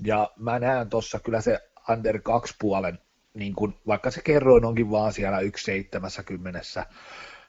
Ja 0.00 0.30
mä 0.36 0.58
näen 0.58 0.90
tuossa 0.90 1.20
kyllä 1.20 1.40
se 1.40 1.58
under 1.90 2.20
2 2.20 2.54
puolen, 2.60 2.98
niin 3.34 3.54
kun, 3.54 3.74
vaikka 3.86 4.10
se 4.10 4.22
kerroin 4.22 4.64
onkin 4.64 4.90
vaan 4.90 5.12
siellä 5.12 5.40
1,70, 5.40 6.86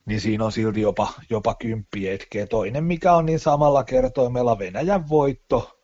niin 0.05 0.21
siinä 0.21 0.45
on 0.45 0.51
silti 0.51 0.81
jopa, 0.81 1.13
jopa 1.29 1.55
kymppi 1.55 2.09
etkeä. 2.09 2.47
Toinen, 2.47 2.83
mikä 2.83 3.13
on 3.13 3.25
niin 3.25 3.39
samalla 3.39 3.83
kertoimella 3.83 4.59
Venäjän 4.59 5.09
voitto, 5.09 5.79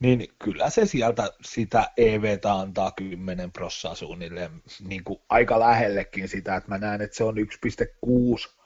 niin 0.00 0.28
kyllä 0.38 0.70
se 0.70 0.86
sieltä 0.86 1.30
sitä 1.40 1.90
EVtä 1.96 2.54
antaa 2.54 2.90
10 2.90 3.52
prossaa 3.52 3.94
suunnilleen 3.94 4.50
niin 4.88 5.04
kuin 5.04 5.20
aika 5.28 5.60
lähellekin 5.60 6.28
sitä, 6.28 6.56
että 6.56 6.68
mä 6.70 6.78
näen, 6.78 7.02
että 7.02 7.16
se 7.16 7.24
on 7.24 7.36
1,6 7.36 8.56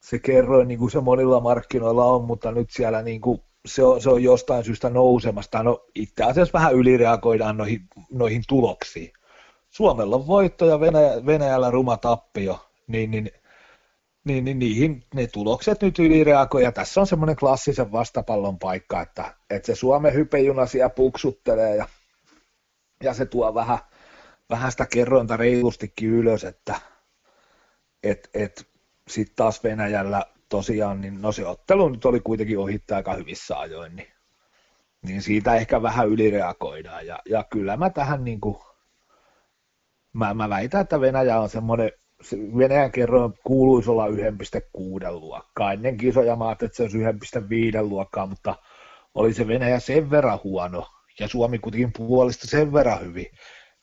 se 0.00 0.18
kerroin, 0.18 0.68
niin 0.68 0.78
kuin 0.78 0.90
se 0.90 1.00
monilla 1.00 1.40
markkinoilla 1.40 2.04
on, 2.04 2.24
mutta 2.24 2.52
nyt 2.52 2.70
siellä 2.70 3.02
niin 3.02 3.20
kuin 3.20 3.42
se, 3.66 3.82
on, 3.82 4.00
se 4.00 4.10
on 4.10 4.22
jostain 4.22 4.64
syystä 4.64 4.90
nousemasta. 4.90 5.62
No 5.62 5.86
itse 5.94 6.24
asiassa 6.24 6.52
vähän 6.52 6.74
ylireagoidaan 6.74 7.56
noihin, 7.56 7.80
noihin 8.10 8.42
tuloksiin. 8.48 9.12
Suomella 9.70 10.16
on 10.16 10.26
voitto 10.26 10.66
ja 10.66 10.80
Venäjä, 10.80 11.26
Venäjällä 11.26 11.70
ruma 11.70 11.96
tappio, 11.96 12.70
niin, 12.86 13.10
niin, 13.10 13.30
niin, 14.24 14.44
niin 14.44 14.58
niihin 14.58 15.04
ne 15.14 15.26
tulokset 15.26 15.82
nyt 15.82 15.98
ylireagoi. 15.98 16.62
Ja 16.62 16.72
tässä 16.72 17.00
on 17.00 17.06
semmoinen 17.06 17.36
klassisen 17.36 17.92
vastapallon 17.92 18.58
paikka, 18.58 19.02
että, 19.02 19.34
että 19.50 19.66
se 19.66 19.74
Suomen 19.74 20.14
hypejuna 20.14 20.66
siellä 20.66 20.90
puksuttelee 20.90 21.76
ja, 21.76 21.88
ja 23.02 23.14
se 23.14 23.26
tuo 23.26 23.54
vähän, 23.54 23.78
vähän 24.50 24.70
sitä 24.70 24.86
kerrointa 24.86 25.36
reilustikin 25.36 26.10
ylös, 26.10 26.44
että 26.44 26.80
et, 28.02 28.30
et, 28.34 28.68
sitten 29.08 29.36
taas 29.36 29.64
Venäjällä 29.64 30.26
tosiaan, 30.48 31.00
niin 31.00 31.22
no 31.22 31.32
se 31.32 31.46
ottelu 31.46 31.88
nyt 31.88 32.04
oli 32.04 32.20
kuitenkin 32.20 32.58
ohittaa 32.58 32.96
aika 32.96 33.14
hyvissä 33.14 33.58
ajoin, 33.58 33.96
niin, 33.96 34.08
niin 35.02 35.22
siitä 35.22 35.54
ehkä 35.54 35.82
vähän 35.82 36.08
ylireagoidaan. 36.08 37.06
Ja, 37.06 37.18
ja 37.28 37.44
kyllä 37.44 37.76
mä 37.76 37.90
tähän 37.90 38.24
niin 38.24 38.40
kuin, 38.40 38.56
mä, 40.12 40.34
mä 40.34 40.48
väitän, 40.48 40.80
että 40.80 41.00
Venäjä 41.00 41.40
on 41.40 41.48
semmoinen, 41.48 41.92
se 42.22 42.36
Venäjän 42.36 42.92
kerroin 42.92 43.32
kuuluisi 43.46 43.90
olla 43.90 44.06
1,6 44.08 44.14
luokkaa. 45.10 45.72
Ennen 45.72 45.96
kisoja 45.96 46.36
mä 46.36 46.48
ajattelin, 46.48 46.68
että 46.68 46.76
se 46.76 46.82
olisi 46.82 47.78
1,5 47.78 47.88
luokkaa, 47.88 48.26
mutta 48.26 48.56
oli 49.14 49.34
se 49.34 49.46
Venäjä 49.48 49.80
sen 49.80 50.10
verran 50.10 50.40
huono, 50.44 50.86
ja 51.20 51.28
Suomi 51.28 51.58
kuitenkin 51.58 51.92
puolesta 51.92 52.46
sen 52.46 52.72
verran 52.72 53.00
hyvin, 53.00 53.26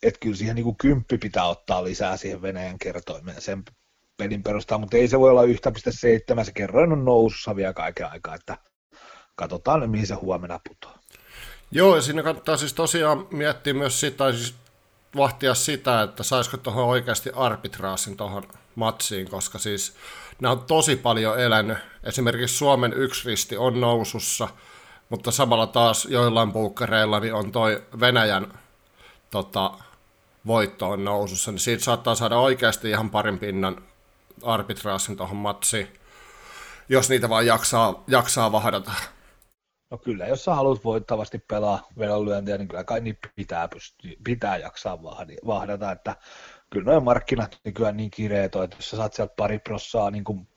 että 0.04 0.20
kyllä 0.20 0.36
siihen 0.36 0.56
niin 0.56 0.64
kuin 0.64 0.78
kymppi 0.78 1.18
pitää 1.18 1.46
ottaa 1.48 1.84
lisää 1.84 2.18
siihen 2.18 2.42
Venäjän 2.42 2.80
kertoimeen 2.80 3.42
sen 3.42 3.64
pelin 4.18 4.44
perusteella, 4.44 4.80
mutta 4.80 4.98
ei 4.98 5.08
se 5.08 5.20
voi 5.20 5.30
olla 5.30 5.44
1,7, 5.44 6.44
se 6.44 6.52
kerroin 6.52 6.92
on 6.92 7.06
nousussa 7.06 7.56
vielä 7.56 7.74
kaiken 7.74 8.12
aikaa, 8.12 8.36
että 8.36 8.58
katsotaan 9.36 9.90
mihin 9.90 10.08
se 10.08 10.14
huomenna 10.14 10.60
putoaa. 10.68 11.00
Joo, 11.72 11.96
ja 11.96 12.02
siinä 12.02 12.24
kannattaa 12.24 12.58
siis 12.58 12.74
tosiaan 12.74 13.28
miettiä 13.32 13.74
myös 13.74 14.00
sitä, 14.00 14.32
siis 14.32 14.56
vahtia 15.16 15.54
sitä, 15.54 16.02
että 16.02 16.24
saisiko 16.24 16.58
tuohon 16.58 16.86
oikeasti 16.86 17.30
arbitraasin 17.36 18.18
tuohon 18.18 18.44
matsiin, 18.76 19.30
koska 19.30 19.60
siis 19.60 19.96
nämä 20.42 20.52
on 20.52 20.62
tosi 20.62 20.96
paljon 20.96 21.40
elänyt. 21.40 21.78
Esimerkiksi 22.04 22.58
Suomen 22.58 22.94
yksi 22.94 23.30
risti 23.30 23.58
on 23.58 23.82
nousussa, 23.82 24.48
mutta 25.10 25.32
samalla 25.32 25.68
taas 25.68 26.06
joillain 26.06 26.52
puukkareilla 26.52 27.20
niin 27.20 27.34
on 27.34 27.52
toi 27.52 27.84
Venäjän 28.00 28.60
tota, 29.32 29.72
voitto 30.48 30.90
on 30.90 31.04
nousussa, 31.04 31.52
niin 31.52 31.60
siitä 31.60 31.84
saattaa 31.84 32.16
saada 32.16 32.38
oikeasti 32.38 32.90
ihan 32.90 33.10
parin 33.10 33.40
pinnan 33.40 33.84
arbitraasin 34.46 35.18
tuohon 35.18 35.38
matsiin, 35.38 35.88
jos 36.90 37.10
niitä 37.10 37.30
vaan 37.30 37.46
jaksaa, 37.46 38.04
jaksaa 38.08 38.52
vahdata. 38.52 38.92
No 39.92 39.98
kyllä, 39.98 40.28
jos 40.28 40.46
sä 40.46 40.56
haluat 40.56 40.84
voittavasti 40.84 41.40
pelaa 41.40 41.88
vedonlyöntiä, 42.00 42.58
niin 42.58 42.68
kyllä 42.68 42.84
kai 42.84 43.02
niin 43.02 43.18
pitää, 43.36 43.68
pysty, 43.68 44.18
pitää 44.24 44.58
jaksaa 44.58 45.04
vahdata, 45.48 45.92
että 45.92 46.16
kyllä 46.70 46.92
noin 46.92 47.04
markkinat 47.04 47.60
nykyään 47.66 47.98
niin 47.98 48.12
kireet 48.12 48.56
on, 48.56 48.64
että 48.64 48.76
jos 48.78 48.90
sä 48.90 48.98
saat 48.98 49.14
sieltä 49.14 49.34
pari 49.38 49.60
prossaa 49.60 50.12
niin 50.12 50.24
kuin 50.24 50.48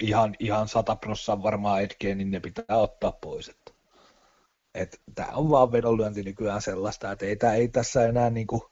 ihan, 0.00 0.34
ihan 0.38 0.68
sata 0.68 0.96
prossaa 0.96 1.42
varmaan 1.42 1.82
etkeen, 1.82 2.18
niin 2.18 2.30
ne 2.30 2.40
pitää 2.40 2.76
ottaa 2.76 3.12
pois. 3.12 3.48
Että, 3.48 3.72
että 4.74 4.98
tämä 5.14 5.32
on 5.32 5.50
vaan 5.50 5.72
vedonlyönti 5.72 6.22
nykyään 6.22 6.62
sellaista, 6.62 7.12
että 7.12 7.26
ei, 7.26 7.36
tää, 7.36 7.54
ei 7.54 7.68
tässä 7.68 8.06
enää 8.06 8.30
niin 8.30 8.46
kuin, 8.46 8.62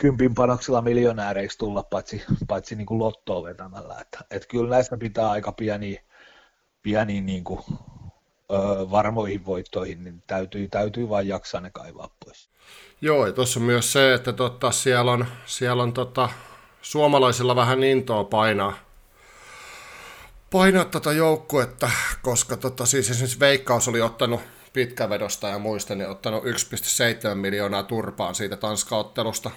kympin 0.00 0.34
panoksilla 0.34 0.82
miljonääreiksi 0.82 1.58
tulla, 1.58 1.82
paitsi, 1.82 2.22
paitsi 2.48 2.74
niin 2.76 2.86
kuin 2.86 2.98
lottoa 2.98 3.42
vetämällä. 3.42 3.96
Että, 4.00 4.18
että 4.30 4.48
kyllä 4.48 4.70
näistä 4.70 4.96
pitää 4.96 5.30
aika 5.30 5.52
pieni, 5.52 6.00
pieni 6.82 7.20
niin 7.20 7.44
kuin, 7.44 7.60
ö, 8.52 8.90
varmoihin 8.90 9.46
voittoihin, 9.46 10.04
niin 10.04 10.22
täytyy, 10.26 10.68
täytyy 10.68 11.08
vain 11.08 11.28
jaksaa 11.28 11.60
ne 11.60 11.70
kaivaa 11.70 12.10
pois. 12.24 12.50
Joo, 13.00 13.26
ja 13.26 13.32
tuossa 13.32 13.60
myös 13.60 13.92
se, 13.92 14.14
että 14.14 14.32
totta, 14.32 14.70
siellä 14.70 15.12
on, 15.12 15.26
siellä 15.46 15.82
on 15.82 15.92
tota, 15.92 16.28
suomalaisilla 16.82 17.56
vähän 17.56 17.84
intoa 17.84 18.24
painaa, 18.24 18.72
painaa 20.50 20.84
tota 20.84 21.12
joukkuetta, 21.12 21.90
koska 22.22 22.56
tota, 22.56 22.86
siis 22.86 23.10
esimerkiksi 23.10 23.40
Veikkaus 23.40 23.88
oli 23.88 24.00
ottanut 24.00 24.40
pitkävedosta 24.72 25.48
ja 25.48 25.58
muista, 25.58 25.94
niin 25.94 26.08
ottanut 26.08 26.44
1,7 26.44 27.34
miljoonaa 27.34 27.82
turpaan 27.82 28.34
siitä 28.34 28.56
Tanska-ottelusta 28.56 29.50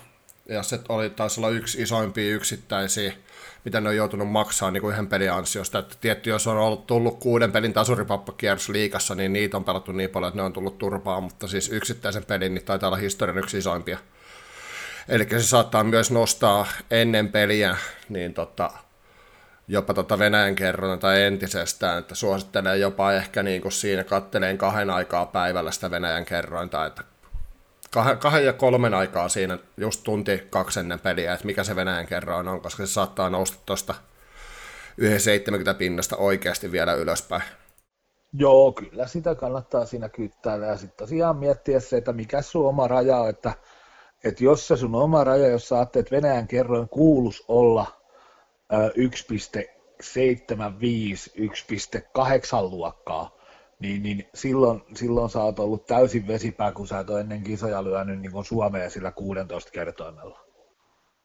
ja 0.50 0.64
se 0.64 0.80
oli, 0.90 1.10
taisi 1.10 1.40
olla 1.40 1.50
yksi 1.50 1.82
isoimpia 1.82 2.36
yksittäisiä, 2.36 3.14
mitä 3.66 3.82
ne 3.82 3.90
on 3.90 3.96
joutunut 3.96 4.32
maksaa 4.32 4.72
niin 4.72 4.82
kuin 4.82 4.92
yhden 4.92 5.08
pelin 5.08 5.32
ansiosta. 5.32 5.80
Että 5.80 5.96
tietty, 6.02 6.30
jos 6.30 6.48
on 6.48 6.58
ollut 6.58 6.88
tullut 6.88 7.20
kuuden 7.20 7.52
pelin 7.52 7.74
tasuripappakierros 7.74 8.70
liikassa, 8.70 9.16
niin 9.16 9.34
niitä 9.34 9.58
on 9.58 9.64
pelattu 9.64 9.92
niin 9.92 10.10
paljon, 10.10 10.28
että 10.28 10.40
ne 10.40 10.44
on 10.44 10.54
tullut 10.54 10.78
turpaa, 10.78 11.22
mutta 11.22 11.48
siis 11.48 11.70
yksittäisen 11.70 12.26
pelin 12.26 12.54
niin 12.54 12.66
taitaa 12.66 12.88
olla 12.88 12.98
historian 12.98 13.38
yksi 13.38 13.58
isoimpia. 13.58 13.98
Eli 15.10 15.28
se 15.30 15.42
saattaa 15.42 15.84
myös 15.84 16.12
nostaa 16.12 16.68
ennen 16.92 17.30
peliä 17.30 17.78
niin 18.10 18.34
tota, 18.34 18.72
jopa 19.68 19.94
tota 19.94 20.20
Venäjän 20.20 20.56
kerronta 20.56 20.98
tai 20.98 21.24
entisestään, 21.24 22.00
että 22.00 22.16
suosittelee 22.16 22.78
jopa 22.78 23.14
ehkä 23.14 23.44
niin 23.44 23.62
kuin 23.62 23.72
siinä 23.72 24.04
katteleen 24.04 24.58
kahden 24.58 24.90
aikaa 24.90 25.26
päivällä 25.26 25.72
sitä 25.72 25.92
Venäjän 25.92 26.26
kerrointa, 26.26 26.86
että 26.86 27.04
kahden, 27.94 28.18
kahden 28.18 28.46
ja 28.46 28.54
kolmen 28.54 28.94
aikaa 28.94 29.30
siinä 29.30 29.58
just 29.78 30.04
tunti 30.04 30.48
kaksi 30.50 30.80
ennen 30.80 31.00
peliä, 31.00 31.34
että 31.34 31.46
mikä 31.46 31.64
se 31.64 31.76
Venäjän 31.76 32.08
kerroin 32.08 32.48
on, 32.48 32.62
koska 32.62 32.86
se 32.86 32.92
saattaa 32.94 33.30
nousta 33.30 33.58
tuosta 33.66 33.94
1,70 35.02 35.74
pinnasta 35.78 36.18
oikeasti 36.18 36.72
vielä 36.72 36.94
ylöspäin. 36.94 37.44
Joo, 38.34 38.72
kyllä 38.72 39.08
sitä 39.08 39.36
kannattaa 39.36 39.86
siinä 39.86 40.10
kyttää 40.10 40.56
ja 40.56 40.78
sitten 40.78 40.98
tosiaan 40.98 41.38
miettiä 41.38 41.80
se, 41.80 41.98
että 41.98 42.14
mikä 42.14 42.42
sun 42.42 42.68
oma 42.68 42.88
raja 42.88 43.18
on, 43.18 43.30
että, 43.30 43.54
että 44.24 44.44
jos 44.44 44.68
se 44.68 44.78
sun 44.78 44.96
oma 44.96 45.24
raja, 45.24 45.48
jos 45.48 45.70
sä 45.70 45.82
että 45.82 46.04
Venäjän 46.12 46.48
kerroin 46.48 46.90
kuulus 46.90 47.46
olla 47.48 47.86
1,75, 48.72 48.78
1,8 51.38 52.62
luokkaa, 52.62 53.38
niin, 53.84 54.04
niin 54.04 54.30
silloin, 54.34 54.84
silloin 54.96 55.30
sä 55.30 55.44
oot 55.44 55.60
ollut 55.60 55.86
täysin 55.86 56.28
vesipää, 56.28 56.72
kun 56.72 56.88
sä 56.88 57.00
et 57.00 57.10
ole 57.10 57.20
ennen 57.20 57.44
kisoja 57.44 57.84
lyönyt 57.84 58.20
niin 58.20 58.32
kuin 58.32 58.46
Suomea 58.46 58.90
sillä 58.90 59.12
16 59.12 59.72
kertoimella. 59.72 60.40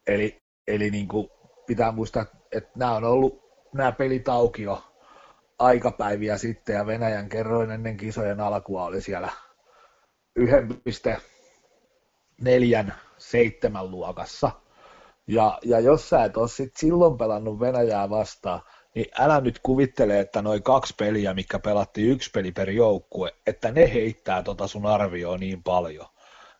Eli, 0.07 0.43
eli 0.67 0.91
niin 0.91 1.09
kuin 1.09 1.29
pitää 1.67 1.93
muistaa, 1.93 2.27
että 2.53 2.71
nämä 2.77 2.95
on 2.95 3.05
ollut 3.05 3.49
nämä 3.75 3.93
pelit 3.93 4.29
auki 4.29 4.63
jo 4.63 4.83
aikapäiviä 5.59 6.39
sitten, 6.39 6.75
ja 6.75 6.87
Venäjän 6.87 7.29
kerroin 7.29 7.71
ennen 7.71 7.97
kisojen 7.97 8.41
alkua 8.41 8.85
oli 8.85 9.01
siellä 9.01 9.31
1,47 10.39 10.45
luokassa. 13.83 14.51
Ja, 15.27 15.59
ja 15.65 15.81
jos 15.81 16.09
sä 16.09 16.25
et 16.25 16.37
ole 16.37 16.49
sit 16.49 16.77
silloin 16.77 17.19
pelannut 17.19 17.61
Venäjää 17.61 18.11
vastaan, 18.11 18.61
niin 18.95 19.07
älä 19.19 19.41
nyt 19.41 19.59
kuvittele, 19.59 20.21
että 20.21 20.43
noin 20.43 20.63
kaksi 20.63 20.95
peliä, 20.97 21.35
mikä 21.35 21.59
pelattiin 21.59 22.11
yksi 22.11 22.31
peli 22.31 22.53
per 22.53 22.71
joukkue, 22.71 23.35
että 23.47 23.71
ne 23.73 23.93
heittää 23.93 24.43
tota 24.43 24.67
sun 24.67 24.87
arvioon 24.87 25.41
niin 25.41 25.63
paljon, 25.63 26.07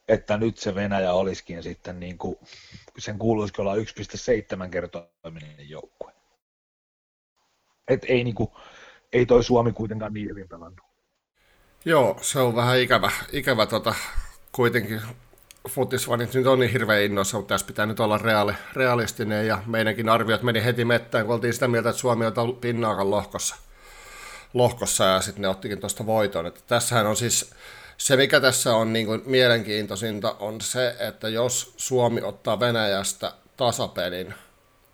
että 0.09 0.37
nyt 0.37 0.59
se 0.59 0.75
Venäjä 0.75 1.13
olisikin 1.13 1.63
sitten 1.63 2.01
niin 2.01 2.19
kuin, 2.19 2.37
sen 2.99 3.19
kuuluisikin 3.19 3.63
olla 3.63 3.77
1,7 3.77 4.71
kertoiminen 4.71 5.69
joukkue. 5.69 6.13
Et 7.89 8.05
ei, 8.09 8.25
niin 8.25 8.35
kuin, 8.35 8.51
ei 9.13 9.27
toi 9.27 9.45
Suomi 9.45 9.73
kuitenkaan 9.73 10.15
niin 10.15 10.29
hyvin 10.29 10.49
pelannut. 10.49 10.87
Joo, 11.85 12.19
se 12.21 12.39
on 12.39 12.57
vähän 12.57 12.81
ikävä, 12.81 13.11
ikävä 13.33 13.67
tota, 13.67 13.95
kuitenkin 14.53 15.01
futisfanit 15.69 16.35
nyt 16.35 16.47
on 16.47 16.59
niin 16.59 16.73
hirveän 16.73 17.03
innoissa, 17.03 17.37
mutta 17.37 17.55
tässä 17.55 17.67
pitää 17.67 17.87
nyt 17.87 18.01
olla 18.01 18.19
reaali, 18.19 18.53
realistinen 18.73 19.47
ja 19.47 19.63
meidänkin 19.67 20.09
arviot 20.09 20.43
meni 20.43 20.65
heti 20.65 20.85
mettään, 20.85 21.27
kun 21.27 21.35
oltiin 21.35 21.55
sitä 21.55 21.69
mieltä, 21.69 21.89
että 21.89 22.01
Suomi 22.01 22.27
on 22.27 22.57
pinnaakan 22.61 23.11
lohkossa, 23.11 23.57
lohkossa 24.55 25.05
ja 25.05 25.21
sitten 25.21 25.43
ne 25.43 25.49
ottikin 25.49 25.81
tuosta 25.81 26.07
voiton. 26.07 26.47
Että 26.47 26.61
tässähän 26.67 27.07
on 27.07 27.17
siis 27.17 27.51
se, 27.99 28.17
mikä 28.17 28.41
tässä 28.41 28.77
on 28.77 28.93
niin 28.93 29.07
kuin 29.07 29.23
mielenkiintoisinta, 29.27 30.37
on 30.41 30.61
se, 30.61 30.97
että 30.99 31.29
jos 31.29 31.75
Suomi 31.77 32.23
ottaa 32.23 32.61
Venäjästä 32.61 33.33
tasapelin, 33.57 34.35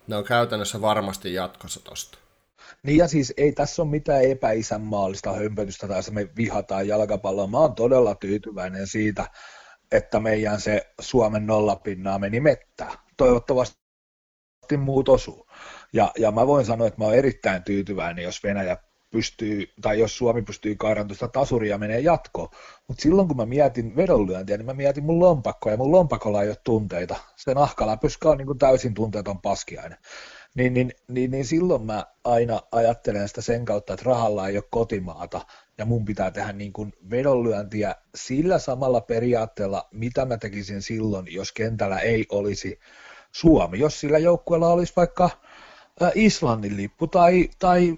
ne 0.07 0.17
on 0.17 0.25
käytännössä 0.25 0.81
varmasti 0.81 1.35
jatkossa 1.35 1.81
tosta. 1.85 2.19
Niin 2.83 2.99
ja 2.99 3.09
siis 3.09 3.35
ei 3.37 3.53
tässä 3.53 3.83
ole 3.83 3.91
mitään 3.91 4.23
epäisänmaallista 4.23 5.33
hömpötystä 5.33 5.89
tai 5.89 6.03
me 6.11 6.29
vihataan 6.37 6.89
jalkapalloa. 6.89 7.47
Mä 7.47 7.59
oon 7.59 7.75
todella 7.75 8.15
tyytyväinen 8.15 8.87
siitä, 8.87 9.27
että 9.97 10.21
meidän 10.21 10.61
se 10.61 10.87
Suomen 11.01 11.47
nollapinnaa 11.47 12.19
meni 12.19 12.41
mettää. 12.41 12.93
Toivottavasti 13.17 13.79
muut 14.79 15.09
osuu. 15.09 15.47
Ja, 15.93 16.13
ja 16.19 16.31
mä 16.31 16.47
voin 16.47 16.65
sanoa, 16.65 16.87
että 16.87 17.01
mä 17.01 17.05
oon 17.05 17.15
erittäin 17.15 17.63
tyytyväinen, 17.63 18.25
jos 18.25 18.43
Venäjä 18.43 18.77
pystyy, 19.11 19.67
tai 19.83 19.99
jos 19.99 20.19
Suomi 20.19 20.43
pystyy 20.43 20.75
kairamaan 20.75 21.09
tuosta 21.09 21.29
tasuria 21.29 21.71
ja 21.71 21.79
menee 21.79 22.01
jatkoon. 22.01 22.49
Mutta 22.89 23.03
silloin 23.03 23.29
kun 23.29 23.37
mä 23.37 23.47
mietin 23.47 23.97
vedonlyöntiä, 23.97 24.57
niin 24.57 24.67
mä 24.67 24.75
mietin 24.75 25.05
mun 25.05 25.21
lompakkoa, 25.21 25.73
ja 25.73 25.79
mun 25.79 25.93
lompakolla 25.93 26.43
ei 26.43 26.49
ole 26.49 26.57
tunteita. 26.65 27.17
Se 27.37 27.55
nahkaläpyskä 27.55 28.29
on 28.29 28.39
niin 28.39 28.47
kuin 28.47 28.59
täysin 28.59 28.95
tunteeton 28.95 29.41
paskiainen. 29.41 29.99
Niin, 30.55 30.75
niin, 30.75 30.93
niin, 31.09 31.31
niin 31.31 31.45
silloin 31.45 31.83
mä 31.83 32.07
aina 32.25 32.61
ajattelen 32.73 33.29
sitä 33.29 33.41
sen 33.41 33.65
kautta, 33.65 33.95
että 33.95 34.05
rahalla 34.07 34.49
ei 34.49 34.57
ole 34.57 34.65
kotimaata, 34.71 35.41
ja 35.79 35.85
mun 35.85 36.05
pitää 36.05 36.31
tehdä 36.31 36.53
niin 36.53 36.73
kuin 36.73 36.93
vedonlyöntiä 37.11 37.95
sillä 38.15 38.59
samalla 38.59 39.01
periaatteella, 39.01 39.89
mitä 39.93 40.25
mä 40.25 40.37
tekisin 40.37 40.83
silloin, 40.83 41.27
jos 41.31 41.53
kentällä 41.53 41.99
ei 41.99 42.27
olisi 42.33 42.81
Suomi. 43.33 43.79
Jos 43.79 44.01
sillä 44.01 44.19
joukkueella 44.19 44.69
olisi 44.69 44.93
vaikka 44.97 45.31
Islannin 46.15 46.77
lippu 46.77 47.07
tai, 47.07 47.51
tai 47.59 47.97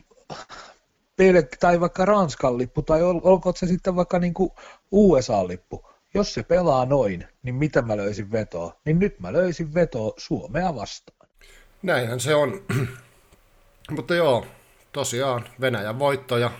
pelk, 1.16 1.56
tai 1.60 1.80
vaikka 1.80 2.04
Ranskan 2.04 2.58
lippu, 2.58 2.82
tai 2.82 3.02
ol, 3.02 3.20
olkoon 3.22 3.56
se 3.56 3.66
sitten 3.66 3.96
vaikka 3.96 4.18
niin 4.18 4.34
kuin 4.34 4.50
USA-lippu. 4.90 5.88
Jos 6.14 6.34
se 6.34 6.42
pelaa 6.42 6.84
noin, 6.84 7.24
niin 7.42 7.54
mitä 7.54 7.82
mä 7.82 7.96
löysin 7.96 8.32
vetoa? 8.32 8.80
Niin 8.84 8.98
nyt 8.98 9.20
mä 9.20 9.32
löysin 9.32 9.74
vetoa 9.74 10.12
Suomea 10.16 10.74
vastaan. 10.74 11.28
Näinhän 11.82 12.20
se 12.20 12.34
on. 12.34 12.62
Mutta 13.96 14.14
joo, 14.14 14.46
tosiaan 14.92 15.44
Venäjän 15.60 15.98
voitto 15.98 16.38
ja, 16.38 16.50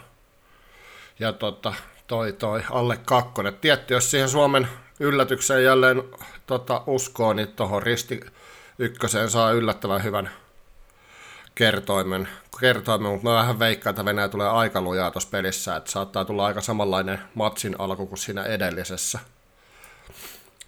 ja 1.19 1.33
tota, 1.33 1.75
toi, 2.07 2.33
toi 2.33 2.63
alle 2.71 2.99
kakkonen. 3.05 3.55
Tietty, 3.55 3.95
jos 3.95 4.11
siihen 4.11 4.29
Suomen 4.29 4.69
yllätykseen 5.01 5.65
jälleen 5.65 6.03
tota, 6.47 6.83
uskoo, 6.87 7.33
niin 7.33 7.49
tuohon 7.49 7.83
risti 7.83 8.21
ykköseen 8.79 9.31
saa 9.31 9.53
yllättävän 9.53 10.05
hyvän 10.05 10.31
kertoimen, 11.55 12.29
kertoimen 12.61 13.11
mutta 13.11 13.29
mä 13.29 13.35
vähän 13.35 13.59
veikkaan, 13.59 13.91
että 13.91 14.05
Venäjä 14.05 14.29
tulee 14.29 14.49
aika 14.49 14.81
lujaa 14.81 15.11
tuossa 15.11 15.31
pelissä, 15.31 15.77
että 15.77 15.91
saattaa 15.91 16.25
tulla 16.25 16.47
aika 16.47 16.61
samanlainen 16.61 17.19
matsin 17.35 17.77
alku 17.79 18.07
kuin 18.07 18.19
siinä 18.19 18.43
edellisessä. 18.43 19.19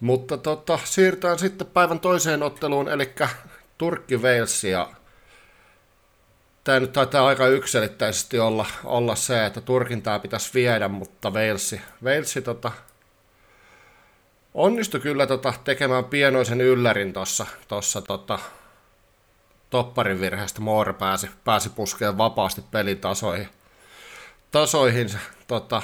Mutta 0.00 0.36
tota, 0.36 0.78
siirrytään 0.84 1.38
sitten 1.38 1.66
päivän 1.66 2.00
toiseen 2.00 2.42
otteluun, 2.42 2.88
eli 2.88 3.14
Turkki 3.78 4.16
Wales 4.16 4.64
ja 4.64 4.88
tämä 6.68 6.80
nyt 6.80 6.92
taitaa 6.92 7.26
aika 7.26 7.46
ykselittäisesti 7.46 8.38
olla, 8.38 8.66
olla 8.84 9.14
se, 9.14 9.46
että 9.46 9.60
Turkin 9.60 10.02
tämä 10.02 10.18
pitäisi 10.18 10.50
viedä, 10.54 10.88
mutta 10.88 11.30
Walesi, 11.30 11.80
Walesi 12.04 12.42
tota, 12.42 12.72
onnistui 14.54 15.00
kyllä 15.00 15.26
tota, 15.26 15.54
tekemään 15.64 16.04
pienoisen 16.04 16.60
yllärin 16.60 17.12
tuossa 17.12 17.46
tossa, 17.68 18.02
tota, 18.02 18.38
topparin 19.70 20.20
virheestä 20.20 20.60
Moore 20.60 20.92
pääsi, 20.92 21.30
pääsi 21.44 21.70
puskeen 21.70 22.18
vapaasti 22.18 22.62
pelitasoihin. 22.70 23.48
Tasoihin 24.50 25.08
tota, 25.46 25.82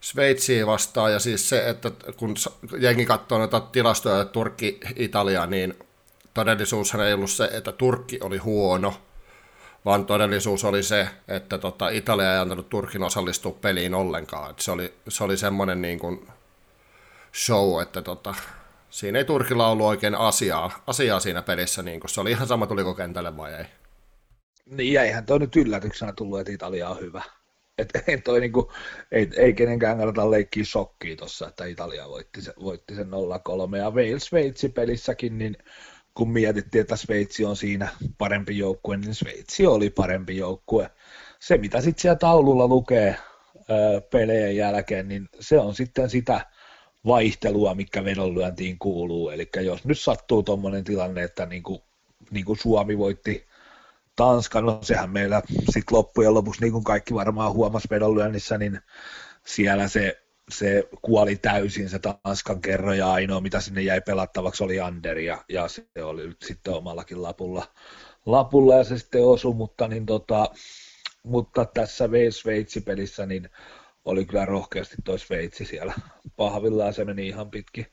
Sveitsiin 0.00 0.66
vastaan, 0.66 1.12
ja 1.12 1.18
siis 1.18 1.48
se, 1.48 1.68
että 1.68 1.90
kun 2.16 2.34
jengi 2.78 3.06
katsoo 3.06 3.38
noita 3.38 3.60
tilastoja 3.60 4.24
Turkki-Italia, 4.24 5.46
niin 5.46 5.74
todellisuushan 6.34 7.06
ei 7.06 7.12
ollut 7.14 7.30
se, 7.30 7.50
että 7.52 7.72
Turkki 7.72 8.18
oli 8.22 8.38
huono, 8.38 8.94
vaan 9.88 10.06
todellisuus 10.06 10.64
oli 10.64 10.82
se, 10.82 11.08
että 11.28 11.58
tota, 11.58 11.88
Italia 11.88 12.32
ei 12.32 12.38
antanut 12.38 12.68
Turkin 12.68 13.02
osallistua 13.02 13.58
peliin 13.60 13.94
ollenkaan. 13.94 14.50
Et 14.50 14.58
se 14.58 14.70
oli, 14.70 14.94
se 15.08 15.24
oli 15.24 15.36
semmoinen 15.36 15.82
niin 15.82 15.98
kuin 15.98 16.28
show, 17.34 17.82
että 17.82 18.02
tota, 18.02 18.34
siinä 18.90 19.18
ei 19.18 19.24
Turkilla 19.24 19.68
ollut 19.68 19.86
oikein 19.86 20.14
asiaa, 20.14 20.82
asiaa 20.86 21.20
siinä 21.20 21.42
pelissä, 21.42 21.82
niin 21.82 22.00
kun 22.00 22.10
se 22.10 22.20
oli 22.20 22.30
ihan 22.30 22.46
sama, 22.46 22.66
tuliko 22.66 22.94
kentälle 22.94 23.36
vai 23.36 23.54
ei. 23.54 23.64
Niin, 24.66 25.00
eihän 25.00 25.26
toi 25.26 25.38
nyt 25.38 25.56
yllätyksenä 25.56 26.12
tullut, 26.12 26.40
että 26.40 26.52
Italia 26.52 26.88
on 26.88 27.00
hyvä. 27.00 27.22
Et 27.78 27.88
ei, 28.08 28.18
toi 28.18 28.40
niinku, 28.40 28.72
ei, 29.12 29.30
ei 29.36 29.54
kenenkään 29.54 29.98
kannata 29.98 30.30
leikkiä 30.30 30.64
shokkia 30.64 31.16
tuossa, 31.16 31.48
että 31.48 31.64
Italia 31.64 32.08
voitti, 32.08 32.42
se, 32.42 32.54
voitti 32.60 32.94
sen 32.94 33.08
0-3. 33.08 33.76
Ja 33.76 33.90
Wales-Sveitsi 33.90 34.68
pelissäkin, 34.68 35.38
niin 35.38 35.56
kun 36.18 36.30
mietittiin, 36.30 36.80
että 36.80 36.96
Sveitsi 36.96 37.44
on 37.44 37.56
siinä 37.56 37.88
parempi 38.18 38.58
joukkue, 38.58 38.96
niin 38.96 39.14
Sveitsi 39.14 39.66
oli 39.66 39.90
parempi 39.90 40.36
joukkue. 40.36 40.90
Se, 41.40 41.58
mitä 41.58 41.80
sitten 41.80 42.02
siellä 42.02 42.18
taululla 42.18 42.68
lukee 42.68 43.16
pelejä 44.10 44.50
jälkeen, 44.50 45.08
niin 45.08 45.28
se 45.40 45.58
on 45.58 45.74
sitten 45.74 46.10
sitä, 46.10 46.46
vaihtelua, 47.06 47.74
mikä 47.74 48.04
vedonlyöntiin 48.04 48.78
kuuluu. 48.78 49.30
Eli 49.30 49.48
jos 49.60 49.84
nyt 49.84 49.98
sattuu 49.98 50.42
tuommoinen 50.42 50.84
tilanne, 50.84 51.22
että 51.22 51.46
niin 51.46 51.62
kuin, 51.62 51.80
niin 52.30 52.44
kuin 52.44 52.58
Suomi 52.58 52.98
voitti 52.98 53.46
Tanskan, 54.16 54.66
no 54.66 54.78
sehän 54.82 55.10
meillä 55.10 55.42
sitten 55.48 55.96
loppujen 55.96 56.34
lopuksi, 56.34 56.60
niin 56.60 56.72
kuin 56.72 56.84
kaikki 56.84 57.14
varmaan 57.14 57.52
huomas 57.52 57.82
vedonlyönnissä, 57.90 58.58
niin 58.58 58.80
siellä 59.46 59.88
se, 59.88 60.22
se 60.50 60.88
kuoli 61.02 61.36
täysin 61.36 61.88
se 61.88 61.98
Tanskan 61.98 62.60
kerro 62.60 62.92
ja 62.92 63.12
ainoa 63.12 63.40
mitä 63.40 63.60
sinne 63.60 63.82
jäi 63.82 64.00
pelattavaksi 64.00 64.64
oli 64.64 64.80
Ander 64.80 65.18
ja, 65.18 65.44
ja 65.48 65.68
se 65.68 65.86
oli 66.02 66.32
sitten 66.44 66.74
omallakin 66.74 67.22
lapulla, 67.22 67.66
lapulla 68.26 68.74
ja 68.74 68.84
se 68.84 68.98
sitten 68.98 69.24
osui, 69.24 69.54
mutta, 69.54 69.88
niin 69.88 70.06
tota, 70.06 70.50
mutta 71.22 71.64
tässä 71.64 72.08
Sveitsi-pelissä 72.30 73.26
niin 73.26 73.50
oli 74.04 74.26
kyllä 74.26 74.44
rohkeasti 74.44 74.96
toi 75.04 75.18
Sveitsi 75.18 75.64
siellä 75.64 75.94
pahvillaan, 76.36 76.94
se 76.94 77.04
meni 77.04 77.28
ihan 77.28 77.50
pitkin, 77.50 77.86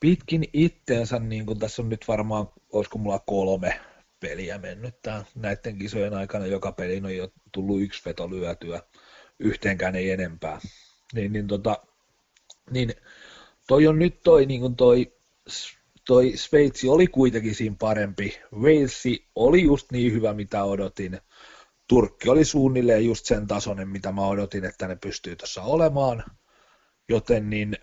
pitkin 0.00 0.44
itteensä, 0.52 1.18
niin 1.18 1.46
kuin 1.46 1.58
tässä 1.58 1.82
on 1.82 1.88
nyt 1.88 2.08
varmaan, 2.08 2.48
olisiko 2.72 2.98
mulla 2.98 3.18
kolme 3.18 3.80
peliä 4.20 4.58
mennyt 4.58 5.02
tämän, 5.02 5.24
näiden 5.34 5.78
kisojen 5.78 6.14
aikana, 6.14 6.46
joka 6.46 6.72
peli 6.72 7.00
on 7.04 7.16
jo 7.16 7.28
tullut 7.52 7.82
yksi 7.82 8.02
veto 8.06 8.30
lyötyä, 8.30 8.82
yhteenkään 9.38 9.96
ei 9.96 10.10
enempää. 10.10 10.60
Niin, 11.12 11.32
niin, 11.32 11.46
tota, 11.46 11.76
niin 12.70 12.94
toi 13.68 13.86
on 13.86 13.98
nyt 13.98 14.20
toi, 14.22 14.46
niin 14.46 14.60
kuin 14.60 14.76
toi, 14.76 15.12
toi 16.06 16.32
Sveitsi 16.36 16.88
oli 16.88 17.06
kuitenkin 17.06 17.54
siinä 17.54 17.76
parempi, 17.78 18.38
Walesi 18.54 19.26
oli 19.34 19.62
just 19.62 19.92
niin 19.92 20.12
hyvä, 20.12 20.34
mitä 20.34 20.64
odotin, 20.64 21.20
Turkki 21.88 22.28
oli 22.28 22.44
suunnilleen 22.44 23.04
just 23.04 23.26
sen 23.26 23.46
tasoinen, 23.46 23.88
mitä 23.88 24.12
mä 24.12 24.26
odotin, 24.26 24.64
että 24.64 24.88
ne 24.88 24.96
pystyy 24.96 25.36
tuossa 25.36 25.62
olemaan, 25.62 26.24
joten 27.08 27.50
niin 27.50 27.76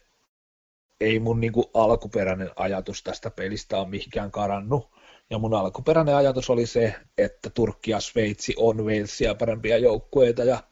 ei 1.01 1.19
mun 1.19 1.39
niin 1.39 1.53
kuin 1.53 1.65
alkuperäinen 1.73 2.49
ajatus 2.55 3.03
tästä 3.03 3.31
pelistä 3.31 3.77
ole 3.77 3.89
mihinkään 3.89 4.31
karannut. 4.31 4.89
Ja 5.29 5.37
mun 5.37 5.53
alkuperäinen 5.53 6.15
ajatus 6.15 6.49
oli 6.49 6.65
se, 6.65 6.95
että 7.17 7.49
Turkki 7.49 7.91
ja 7.91 7.99
Sveitsi 7.99 8.53
on 8.57 8.77
Walesia 8.77 9.35
parempia 9.35 9.77
joukkueita. 9.77 10.43
Ja 10.43 10.63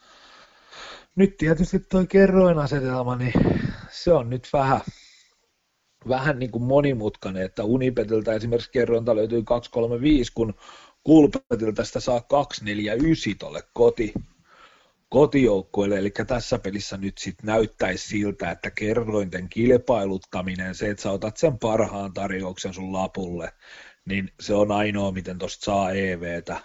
nyt 1.17 1.37
tietysti 1.37 1.79
toi 1.79 2.07
kerroinasetelma, 2.07 3.15
niin 3.15 3.33
se 3.89 4.13
on 4.13 4.29
nyt 4.29 4.49
vähän, 4.53 4.81
vähän 6.09 6.39
niin 6.39 6.51
kuin 6.51 6.63
monimutkainen, 6.63 7.43
että 7.43 7.63
Unipetiltä 7.63 8.33
esimerkiksi 8.33 8.71
kerrointa 8.71 9.15
löytyy 9.15 9.43
235, 9.43 10.31
kun 10.33 10.53
Kulpetilta 11.03 11.73
tästä 11.73 11.99
saa 11.99 12.21
249 12.21 13.33
tuolle 13.39 13.63
koti, 13.73 14.13
kotijoukkueelle, 15.09 15.97
eli 15.97 16.11
tässä 16.27 16.59
pelissä 16.59 16.97
nyt 16.97 17.17
sitten 17.17 17.45
näyttäisi 17.45 18.07
siltä, 18.07 18.51
että 18.51 18.71
kerrointen 18.71 19.49
kilpailuttaminen, 19.49 20.75
se, 20.75 20.89
että 20.89 21.03
sä 21.03 21.11
otat 21.11 21.37
sen 21.37 21.59
parhaan 21.59 22.13
tarjouksen 22.13 22.73
sun 22.73 22.93
lapulle, 22.93 23.53
niin 24.05 24.31
se 24.39 24.53
on 24.53 24.71
ainoa, 24.71 25.11
miten 25.11 25.37
tuosta 25.37 25.65
saa 25.65 25.91
EVtä. 25.91 26.59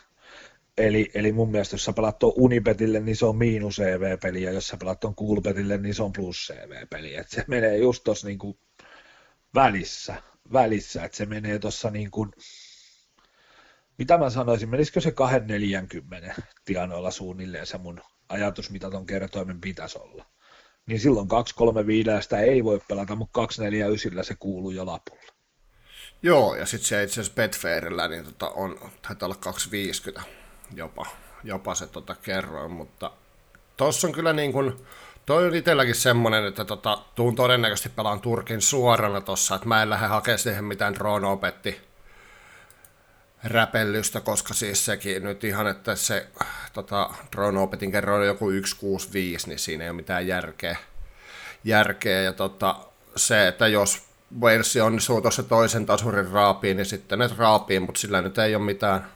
Eli, 0.79 1.11
eli 1.15 1.33
mun 1.33 1.51
mielestä, 1.51 1.75
jos 1.75 1.85
sä 1.85 1.93
pelaat 1.93 2.19
tuon 2.19 2.33
Unipetille, 2.37 3.01
niin 3.01 3.17
se 3.17 3.27
on 3.27 3.37
miinus 3.37 3.79
EV-peli, 3.79 4.43
ja 4.43 4.53
jos 4.53 4.69
sä 4.69 4.77
pelaat 4.77 5.01
tuon 5.01 5.15
Kulpetille, 5.15 5.79
niin 5.79 5.95
se 5.95 6.03
on 6.03 6.13
plus 6.13 6.51
EV-peli. 6.51 7.17
Et 7.17 7.31
se 7.31 7.45
menee 7.47 7.77
just 7.77 8.05
tuossa 8.05 8.27
niinku 8.27 8.59
välissä, 9.55 10.23
välissä, 10.53 11.05
että 11.05 11.17
se 11.17 11.27
menee 11.27 11.59
tuossa 11.59 11.91
niin 11.91 12.11
kuin, 12.11 12.33
mitä 13.99 14.19
mä 14.19 14.31
sanoisin, 14.31 14.69
menisikö 14.69 15.01
se 15.01 15.11
240 15.11 16.43
tienoilla 16.65 17.11
suunnilleen 17.11 17.67
se 17.67 17.79
mun 17.79 18.01
ajatus, 18.29 18.71
mitä 18.71 18.91
ton 18.91 19.07
kertoimen 19.07 19.61
pitäisi 19.61 19.99
olla. 19.99 20.27
Niin 20.87 21.01
silloin 21.01 21.29
235 21.29 22.37
ei 22.37 22.65
voi 22.65 22.81
pelata, 22.89 23.17
mutta 23.17 23.33
249 23.33 24.25
se 24.25 24.35
kuuluu 24.41 24.71
jo 24.71 24.87
lapulle. 24.87 25.33
Joo, 26.23 26.55
ja 26.55 26.67
sitten 26.67 26.89
se 26.89 27.03
itse 27.03 27.21
asiassa 27.21 27.35
Betfairillä 27.35 28.09
niin 28.09 28.25
tota 28.25 28.49
on, 28.51 28.91
taitaa 29.03 29.27
olla 29.27 29.37
250 29.37 30.42
jopa, 30.77 31.07
jopa 31.45 31.75
se 31.75 31.87
tota 31.87 32.15
kerroin, 32.23 32.71
mutta 32.71 33.11
tuossa 33.77 34.07
on 34.07 34.13
kyllä 34.13 34.33
niin 34.33 34.53
kuin, 34.53 34.87
toi 35.27 35.47
on 35.47 35.55
itselläkin 35.55 35.95
semmoinen, 35.95 36.45
että 36.45 36.65
tota, 36.65 36.99
tuun 37.15 37.35
todennäköisesti 37.35 37.89
pelaan 37.89 38.21
Turkin 38.21 38.61
suorana 38.61 39.21
tuossa, 39.21 39.55
että 39.55 39.69
mä 39.69 39.83
en 39.83 39.91
lähde 39.91 40.07
hakemaan 40.07 40.39
siihen 40.39 40.65
mitään 40.65 40.95
drone 40.95 41.27
opetti 41.27 41.93
räpellystä, 43.45 44.21
koska 44.21 44.55
siis 44.55 44.85
sekin 44.85 45.23
nyt 45.23 45.45
ihan, 45.45 45.67
että 45.67 45.97
se 45.97 46.27
tota, 46.73 47.11
drone 47.33 47.61
opetin 47.61 47.93
kerran 47.93 48.27
joku 48.27 48.45
165, 48.51 49.49
niin 49.49 49.59
siinä 49.59 49.85
ei 49.85 49.91
ole 49.91 49.97
mitään 49.97 50.27
järkeä. 50.27 50.77
järkeä. 51.65 52.23
Ja 52.23 52.33
tota, 52.33 52.77
se, 53.17 53.49
että 53.49 53.69
jos 53.69 54.03
Wales 54.41 54.77
onnistuu 54.77 55.21
tuossa 55.21 55.43
toisen 55.43 55.87
tasurin 55.87 56.31
raapiin, 56.31 56.77
niin 56.77 56.87
sitten 56.87 57.19
ne 57.19 57.31
raapii, 57.37 57.81
mutta 57.81 58.01
sillä 58.01 58.23
nyt 58.23 58.39
ei 58.39 58.55
ole 58.55 58.65
mitään, 58.65 59.07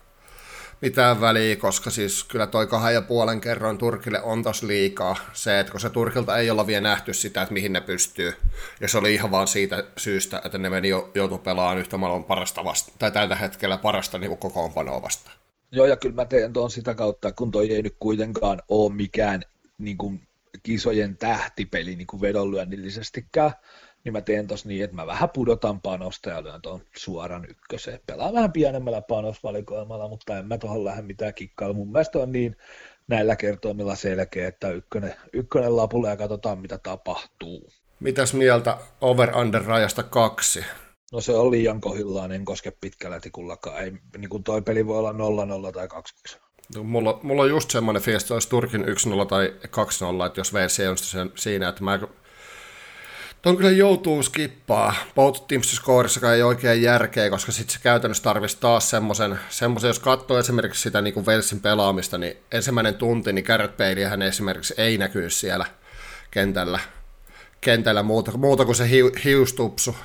mitään 0.80 1.20
väliä, 1.20 1.56
koska 1.56 1.90
siis 1.90 2.24
kyllä 2.24 2.46
toi 2.46 2.66
kahden 2.66 2.94
ja 2.94 3.02
puolen 3.02 3.40
kerran 3.40 3.78
Turkille 3.78 4.22
on 4.22 4.42
tos 4.42 4.62
liikaa. 4.62 5.16
Se, 5.32 5.60
että 5.60 5.70
kun 5.70 5.80
se 5.80 5.90
Turkilta 5.90 6.38
ei 6.38 6.50
olla 6.50 6.66
vielä 6.66 6.80
nähty 6.80 7.14
sitä, 7.14 7.42
että 7.42 7.54
mihin 7.54 7.72
ne 7.72 7.80
pystyy. 7.80 8.34
Ja 8.80 8.88
se 8.88 8.98
oli 8.98 9.14
ihan 9.14 9.30
vaan 9.30 9.48
siitä 9.48 9.84
syystä, 9.96 10.42
että 10.44 10.58
ne 10.58 10.70
meni 10.70 10.88
jo, 10.88 11.10
joutu 11.14 11.38
pelaamaan 11.38 11.78
yhtä 11.78 11.96
maailman 11.96 12.24
parasta 12.24 12.64
vasta, 12.64 12.92
tai 12.98 13.10
tällä 13.10 13.36
hetkellä 13.36 13.78
parasta 13.78 14.18
niin 14.18 14.36
kokoonpanoa 14.36 15.02
vasta. 15.02 15.30
Joo, 15.72 15.86
ja 15.86 15.96
kyllä 15.96 16.14
mä 16.14 16.24
teen 16.24 16.52
tuon 16.52 16.70
sitä 16.70 16.94
kautta, 16.94 17.32
kun 17.32 17.50
toi 17.50 17.72
ei 17.72 17.82
nyt 17.82 17.96
kuitenkaan 18.00 18.62
ole 18.68 18.94
mikään 18.94 19.42
niin 19.78 19.98
kuin, 19.98 20.20
kisojen 20.62 21.16
tähtipeli 21.16 21.96
niin 21.96 22.06
kuin 22.06 22.20
vedonlyönnillisestikään, 22.20 23.52
niin 24.06 24.12
mä 24.12 24.20
teen 24.20 24.46
tos 24.46 24.66
niin, 24.66 24.84
että 24.84 24.96
mä 24.96 25.06
vähän 25.06 25.30
pudotan 25.30 25.80
panosta 25.80 26.30
ja 26.30 26.44
lyön 26.44 26.62
tuon 26.62 26.80
suoran 26.96 27.46
ykköseen. 27.50 28.00
Pelaa 28.06 28.32
vähän 28.32 28.52
pienemmällä 28.52 29.02
panosvalikoimalla, 29.02 30.08
mutta 30.08 30.38
en 30.38 30.46
mä 30.46 30.58
tuohon 30.58 30.84
lähde 30.84 31.02
mitään 31.02 31.34
kikkailla. 31.34 31.74
Mun 31.74 31.92
mielestä 31.92 32.18
on 32.18 32.32
niin 32.32 32.56
näillä 33.08 33.36
kertoimilla 33.36 33.94
selkeä, 33.94 34.48
että 34.48 34.70
ykkönen, 34.70 35.14
ykkönen 35.32 35.76
lapulle 35.76 36.08
ja 36.08 36.16
katsotaan 36.16 36.58
mitä 36.58 36.78
tapahtuu. 36.78 37.70
Mitäs 38.00 38.34
mieltä 38.34 38.78
over-under 39.00 39.64
rajasta 39.64 40.02
kaksi? 40.02 40.64
No 41.12 41.20
se 41.20 41.34
on 41.34 41.50
liian 41.50 41.80
kohillaan, 41.80 42.32
en 42.32 42.44
koske 42.44 42.72
pitkällä 42.80 43.20
tikullakaan. 43.20 43.84
Ei, 43.84 43.92
niin 44.18 44.28
kuin 44.28 44.42
toi 44.42 44.62
peli 44.62 44.86
voi 44.86 44.98
olla 44.98 45.12
0-0 45.12 45.72
tai 45.72 45.86
2-2. 46.34 46.38
No, 46.76 46.82
mulla, 46.82 47.20
mulla 47.22 47.42
on 47.42 47.48
just 47.48 47.70
semmoinen 47.70 48.02
fiesta, 48.02 48.24
että 48.24 48.34
olisi 48.34 48.48
Turkin 48.48 48.84
1-0 48.84 48.86
tai 49.28 49.54
2-0, 50.22 50.26
että 50.26 50.40
jos 50.40 50.54
VC 50.54 50.82
on 50.88 50.96
siinä, 51.34 51.68
että 51.68 51.84
mä 51.84 51.98
Tuon 53.46 53.56
kyllä 53.56 53.70
joutuu 53.70 54.22
skippaa. 54.22 54.94
Both 55.14 55.46
Teams 55.46 55.76
Scoressakaan 55.76 56.34
ei 56.34 56.42
oikein 56.42 56.82
järkeä, 56.82 57.30
koska 57.30 57.52
sitten 57.52 57.74
se 57.74 57.80
käytännössä 57.82 58.22
tarvitsisi 58.22 58.60
taas 58.60 58.90
semmoisen, 58.90 59.38
semmoisen, 59.48 59.88
jos 59.88 59.98
katsoo 59.98 60.38
esimerkiksi 60.38 60.82
sitä 60.82 61.00
niin 61.00 61.14
kuin 61.14 61.26
Velsin 61.26 61.60
pelaamista, 61.60 62.18
niin 62.18 62.36
ensimmäinen 62.52 62.94
tunti, 62.94 63.32
niin 63.32 63.44
Garrett 63.44 63.78
hän 64.08 64.22
esimerkiksi 64.22 64.74
ei 64.76 64.98
näkyy 64.98 65.30
siellä 65.30 65.66
kentällä, 66.30 66.78
kentällä 67.60 68.02
muuta, 68.02 68.36
muuta 68.36 68.64
kuin 68.64 68.76
se 68.76 68.90
hiu, 68.90 69.10
hiustupsu. 69.24 69.96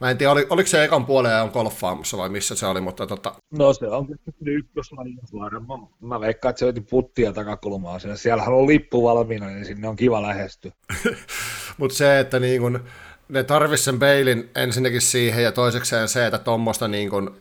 Mä 0.00 0.10
en 0.10 0.18
tiedä, 0.18 0.32
oli, 0.32 0.46
oliko 0.50 0.68
se 0.68 0.84
ekan 0.84 1.06
puolen 1.06 1.42
on 1.42 1.50
golfaamassa 1.52 2.16
vai 2.16 2.28
missä 2.28 2.54
se 2.54 2.66
oli, 2.66 2.80
mutta 2.80 3.06
tota... 3.06 3.34
No 3.50 3.72
se 3.72 3.88
on 3.88 4.08
ykköslaji 4.46 5.16
varmaan. 5.32 5.88
Mä 6.00 6.20
veikkaan, 6.20 6.50
että 6.50 6.58
se 6.58 6.64
oli 6.64 6.80
puttia 6.90 7.32
takakulmaa 7.32 7.98
siellä. 7.98 8.16
Siellähän 8.16 8.54
on 8.54 8.66
lippu 8.66 9.04
valmiina, 9.04 9.46
niin 9.46 9.64
sinne 9.64 9.88
on 9.88 9.96
kiva 9.96 10.22
lähestyä. 10.22 10.72
mutta 11.78 11.96
se, 11.96 12.20
että 12.20 12.40
niin 12.40 12.60
kun, 12.60 12.84
ne 13.28 13.44
tarvisi 13.44 13.84
sen 13.84 13.98
peilin 13.98 14.50
ensinnäkin 14.54 15.00
siihen 15.00 15.44
ja 15.44 15.52
toisekseen 15.52 16.08
se, 16.08 16.26
että 16.26 16.38
tuommoista 16.38 16.88
niin 16.88 17.10
kun, 17.10 17.36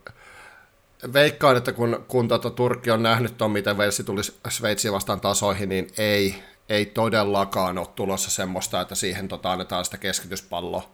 veikkaan, 1.13 1.57
että 1.57 1.71
kun, 1.71 2.05
kun 2.07 2.27
tota, 2.27 2.49
Turkki 2.49 2.91
on 2.91 3.03
nähnyt 3.03 3.37
tuon, 3.37 3.51
miten 3.51 3.77
Velsi 3.77 4.03
tuli 4.03 4.21
Sveitsiin 4.49 4.93
vastaan 4.93 5.21
tasoihin, 5.21 5.69
niin 5.69 5.87
ei, 5.97 6.35
ei 6.69 6.85
todellakaan 6.85 7.77
ole 7.77 7.87
tulossa 7.95 8.31
semmoista, 8.31 8.81
että 8.81 8.95
siihen 8.95 9.27
tota, 9.27 9.51
annetaan 9.51 9.85
sitä 9.85 9.97
keskityspalloa 9.97 10.92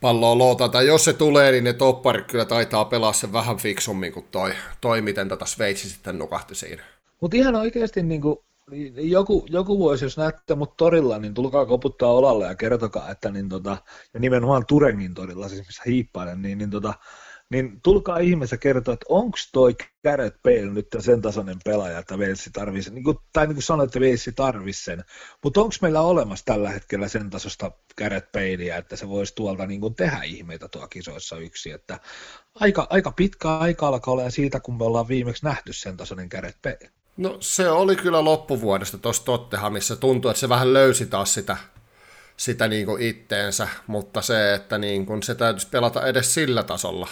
palloa 0.00 0.38
loota, 0.38 0.68
tai 0.68 0.86
jos 0.86 1.04
se 1.04 1.12
tulee, 1.12 1.52
niin 1.52 1.64
ne 1.64 1.72
topparit 1.72 2.26
kyllä 2.26 2.44
taitaa 2.44 2.84
pelaa 2.84 3.12
sen 3.12 3.32
vähän 3.32 3.56
fiksummin 3.56 4.12
kuin 4.12 4.26
toi, 4.30 4.52
toi 4.80 5.02
miten 5.02 5.28
tota 5.28 5.46
Sveitsi 5.46 5.90
sitten 5.90 6.18
nukahti 6.18 6.54
siinä. 6.54 6.82
Mutta 7.20 7.36
ihan 7.36 7.54
oikeasti 7.54 8.02
niin 8.02 8.20
kuin, 8.20 8.38
joku, 8.96 9.46
joku 9.48 9.78
vuosi, 9.78 10.04
jos 10.04 10.16
näette 10.16 10.54
mut 10.54 10.76
torilla, 10.76 11.18
niin 11.18 11.34
tulkaa 11.34 11.66
koputtaa 11.66 12.12
olalle 12.12 12.46
ja 12.46 12.54
kertokaa, 12.54 13.10
että 13.10 13.30
niin 13.30 13.48
tota, 13.48 13.76
ja 14.14 14.20
nimenomaan 14.20 14.66
Turengin 14.66 15.14
torilla, 15.14 15.48
siis 15.48 15.66
missä 15.66 15.82
hiippailen, 15.86 16.42
niin, 16.42 16.58
niin 16.58 16.70
tota, 16.70 16.94
niin 17.50 17.80
tulkaa 17.82 18.18
ihmeessä 18.18 18.56
kertoa, 18.56 18.94
että 18.94 19.06
onko 19.08 19.38
toi 19.52 19.76
Gareth 20.04 20.36
Bale 20.42 20.72
nyt 20.72 20.86
sen 20.98 21.22
tasoinen 21.22 21.56
pelaaja, 21.64 21.98
että 21.98 22.18
Velsi 22.18 22.50
tarvitsisi, 22.52 22.94
niin 22.94 23.04
kuin, 23.04 23.18
tai 23.32 23.46
niin 23.46 23.54
kuin 23.54 23.62
sanoit, 23.62 23.88
että 23.88 24.00
Velsi 24.00 24.32
tarvitsisi 24.32 24.84
sen, 24.84 25.04
mutta 25.44 25.60
onko 25.60 25.74
meillä 25.82 26.00
olemassa 26.00 26.44
tällä 26.44 26.70
hetkellä 26.70 27.08
sen 27.08 27.30
tasosta 27.30 27.70
Gareth 27.98 28.32
Balea, 28.32 28.76
että 28.76 28.96
se 28.96 29.08
voisi 29.08 29.34
tuolta 29.34 29.66
niin 29.66 29.80
kuin 29.80 29.94
tehdä 29.94 30.22
ihmeitä 30.22 30.68
tuo 30.68 30.88
kisoissa 30.88 31.36
yksi, 31.36 31.70
että 31.70 32.00
aika, 32.54 32.86
aika 32.90 33.12
pitkä 33.12 33.56
aika 33.56 33.88
alkaa 33.88 34.12
olla 34.12 34.30
siitä, 34.30 34.60
kun 34.60 34.78
me 34.78 34.84
ollaan 34.84 35.08
viimeksi 35.08 35.44
nähty 35.44 35.72
sen 35.72 35.96
tasoinen 35.96 36.28
Gareth 36.30 36.58
Bale. 36.62 36.90
No 37.16 37.36
se 37.40 37.70
oli 37.70 37.96
kyllä 37.96 38.24
loppuvuodesta 38.24 38.98
tuossa 38.98 39.24
Tottenhamissa, 39.24 39.96
tuntuu, 39.96 40.30
että 40.30 40.40
se 40.40 40.48
vähän 40.48 40.72
löysi 40.72 41.06
taas 41.06 41.34
sitä 41.34 41.56
sitä 42.40 42.68
niin 42.68 42.86
kuin 42.86 43.02
itteensä, 43.02 43.68
mutta 43.86 44.22
se, 44.22 44.54
että 44.54 44.78
niin 44.78 45.06
kuin 45.06 45.22
se 45.22 45.34
täytyisi 45.34 45.68
pelata 45.68 46.06
edes 46.06 46.34
sillä 46.34 46.62
tasolla, 46.62 47.08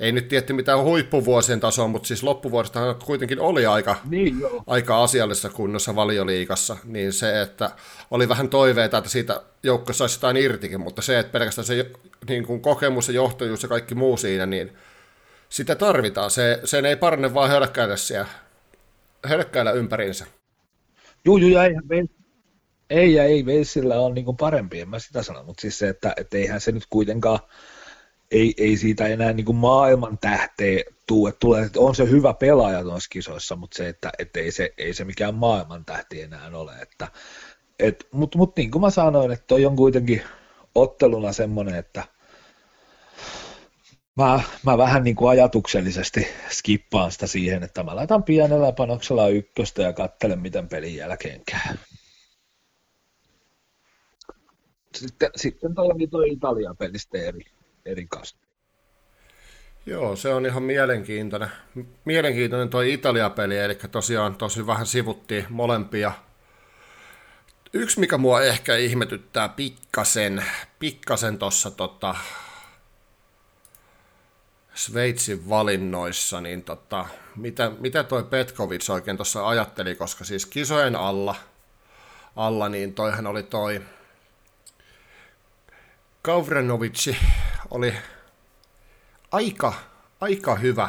ei 0.00 0.12
nyt 0.12 0.28
tietty 0.28 0.52
mitään 0.52 0.82
huippuvuosien 0.82 1.60
tasoa, 1.60 1.88
mutta 1.88 2.06
siis 2.06 2.22
loppuvuodesta 2.22 2.96
kuitenkin 3.04 3.40
oli 3.40 3.66
aika, 3.66 3.96
niin 4.10 4.42
aika 4.66 5.02
asiallisessa 5.02 5.50
kunnossa 5.50 5.94
valioliikassa, 5.94 6.76
niin 6.84 7.12
se, 7.12 7.42
että 7.42 7.70
oli 8.10 8.28
vähän 8.28 8.48
toiveita, 8.48 8.98
että 8.98 9.10
siitä 9.10 9.42
joukko 9.62 9.92
saisi 9.92 10.16
jotain 10.16 10.36
irtikin, 10.36 10.80
mutta 10.80 11.02
se, 11.02 11.18
että 11.18 11.32
pelkästään 11.32 11.66
se 11.66 11.90
niin 12.28 12.46
kuin 12.46 12.60
kokemus 12.60 13.08
ja 13.08 13.14
johtajuus 13.14 13.62
ja 13.62 13.68
kaikki 13.68 13.94
muu 13.94 14.16
siinä, 14.16 14.46
niin 14.46 14.72
sitä 15.48 15.74
tarvitaan. 15.74 16.30
Se, 16.30 16.60
sen 16.64 16.86
ei 16.86 16.96
parane 16.96 17.34
vaan 17.34 17.50
hölkkäillä 17.50 17.96
siellä, 17.96 18.28
hölkkäillä 19.26 19.72
ympäriinsä. 19.72 20.26
Juu, 21.24 21.36
ja 21.36 21.64
eihän 21.64 21.84
ei 22.90 23.14
ja 23.14 23.24
ei 23.24 23.46
Veissillä 23.46 24.00
on 24.00 24.14
niin 24.14 24.36
parempi, 24.40 24.80
en 24.80 24.88
mä 24.88 24.98
sitä 24.98 25.22
sano, 25.22 25.42
mutta 25.42 25.60
siis 25.60 25.78
se, 25.78 25.88
että, 25.88 26.12
että 26.16 26.36
eihän 26.36 26.60
se 26.60 26.72
nyt 26.72 26.86
kuitenkaan 26.90 27.38
ei, 28.30 28.54
ei 28.58 28.76
siitä 28.76 29.06
enää 29.06 29.32
niin 29.32 29.56
maailman 29.56 30.18
tähteä 30.18 30.82
tuu, 31.06 31.26
että 31.26 31.40
tulee, 31.40 31.64
että 31.64 31.80
on 31.80 31.94
se 31.94 32.10
hyvä 32.10 32.34
pelaaja 32.34 32.82
noissa 32.82 33.08
kisoissa, 33.12 33.56
mutta 33.56 33.76
se, 33.76 33.88
että, 33.88 34.12
että 34.18 34.40
ei, 34.40 34.52
se, 34.52 34.74
ei 34.78 34.94
se 34.94 35.04
mikään 35.04 35.34
maailman 35.34 35.84
tähti 35.84 36.22
enää 36.22 36.50
ole. 36.54 36.72
Että, 36.82 37.08
et, 37.78 38.08
mutta 38.12 38.38
mut 38.38 38.56
niin 38.56 38.70
kuin 38.70 38.82
mä 38.82 38.90
sanoin, 38.90 39.30
että 39.32 39.44
toi 39.46 39.66
on 39.66 39.76
kuitenkin 39.76 40.22
otteluna 40.74 41.32
semmoinen, 41.32 41.74
että 41.74 42.04
mä, 44.16 44.40
mä 44.66 44.78
vähän 44.78 45.04
niin 45.04 45.16
kuin 45.16 45.30
ajatuksellisesti 45.30 46.26
skippaan 46.50 47.12
sitä 47.12 47.26
siihen, 47.26 47.62
että 47.62 47.82
mä 47.82 47.96
laitan 47.96 48.24
pienellä 48.24 48.72
panoksella 48.72 49.28
ykköstä 49.28 49.82
ja 49.82 49.92
katselen, 49.92 50.38
miten 50.38 50.68
pelin 50.68 50.96
jälkeen 50.96 51.42
käy. 51.44 51.76
Sitten, 54.94 55.30
sitten 55.36 55.70
Italian 56.30 56.76
pelistä 56.76 57.18
eri, 57.18 57.44
eri 57.86 58.06
kasvi. 58.06 58.40
Joo, 59.86 60.16
se 60.16 60.34
on 60.34 60.46
ihan 60.46 60.62
mielenkiintoinen. 60.62 61.48
Mielenkiintoinen 62.04 62.68
tuo 62.68 62.80
Italia-peli, 62.80 63.58
eli 63.58 63.74
tosiaan 63.74 64.36
tosi 64.36 64.66
vähän 64.66 64.86
sivuttiin 64.86 65.46
molempia. 65.48 66.12
Yksi, 67.72 68.00
mikä 68.00 68.18
mua 68.18 68.42
ehkä 68.42 68.76
ihmetyttää 68.76 69.48
pikkasen, 69.48 70.44
pikkasen 70.78 71.38
tuossa 71.38 71.70
tota, 71.70 72.14
Sveitsin 74.74 75.48
valinnoissa, 75.48 76.40
niin 76.40 76.62
tota, 76.62 77.06
mitä, 77.36 77.72
mitä 77.78 78.04
toi 78.04 78.24
Petkovic 78.24 78.90
oikein 78.90 79.16
tuossa 79.16 79.48
ajatteli, 79.48 79.94
koska 79.94 80.24
siis 80.24 80.46
kisojen 80.46 80.96
alla, 80.96 81.34
alla 82.36 82.68
niin 82.68 82.94
toihan 82.94 83.26
oli 83.26 83.42
toi 83.42 83.80
Kavrenovici 86.22 87.16
oli 87.70 87.94
aika, 89.32 89.72
aika 90.20 90.54
hyvä 90.54 90.88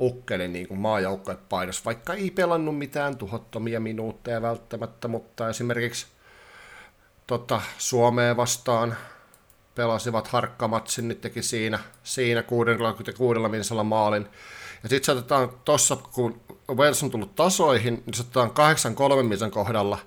ukkeli 0.00 0.48
niin 0.48 0.68
kuin 0.68 0.80
maajoukkuepaidassa, 0.80 1.82
vaikka 1.84 2.14
ei 2.14 2.30
pelannut 2.30 2.78
mitään 2.78 3.16
tuhottomia 3.16 3.80
minuutteja 3.80 4.42
välttämättä, 4.42 5.08
mutta 5.08 5.48
esimerkiksi 5.48 6.06
tota, 7.26 7.60
Suomeen 7.78 8.36
vastaan 8.36 8.96
pelasivat 9.74 10.28
harkkamatsin, 10.28 11.08
niin 11.08 11.18
teki 11.18 11.42
siinä, 11.42 11.78
siinä 12.02 12.42
66 12.42 13.40
minsalla 13.40 13.84
maalin. 13.84 14.26
Ja 14.82 14.88
sitten 14.88 15.04
saatetaan 15.04 15.50
tuossa, 15.64 15.96
kun 15.96 16.40
Wales 16.70 17.02
on 17.02 17.10
tullut 17.10 17.36
tasoihin, 17.36 18.02
niin 18.06 18.14
saatetaan 18.14 18.50
8-3 19.20 19.22
minsan 19.22 19.50
kohdalla 19.50 19.98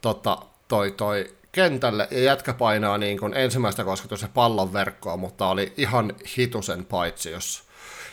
tota, 0.00 0.38
toi, 0.68 0.92
toi 0.92 1.35
kentälle 1.56 2.08
ja 2.10 2.20
jätkä 2.20 2.52
painaa 2.52 2.98
niin 2.98 3.18
kuin 3.18 3.34
ensimmäistä 3.34 3.84
kosketusta 3.84 4.28
pallon 4.34 4.72
verkkoon, 4.72 5.20
mutta 5.20 5.48
oli 5.48 5.72
ihan 5.76 6.14
hitusen 6.38 6.84
paitsi, 6.84 7.30
jos 7.30 7.66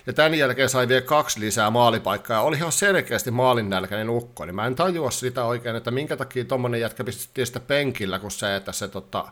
ja 0.07 0.13
tämän 0.13 0.33
jälkeen 0.33 0.69
sai 0.69 0.87
vielä 0.87 1.01
kaksi 1.01 1.39
lisää 1.39 1.69
maalipaikkaa, 1.69 2.37
ja 2.37 2.41
oli 2.41 2.57
ihan 2.57 2.71
selkeästi 2.71 3.31
maalinnälkäinen 3.31 4.09
ukko, 4.09 4.45
niin 4.45 4.55
mä 4.55 4.65
en 4.65 4.75
tajua 4.75 5.11
sitä 5.11 5.45
oikein, 5.45 5.75
että 5.75 5.91
minkä 5.91 6.17
takia 6.17 6.45
tuommoinen 6.45 6.81
jätkä 6.81 7.03
pistettiin 7.03 7.47
sitä 7.47 7.59
penkillä, 7.59 8.19
kun 8.19 8.31
se, 8.31 8.55
että 8.55 8.71
se 8.71 8.87
tota, 8.87 9.25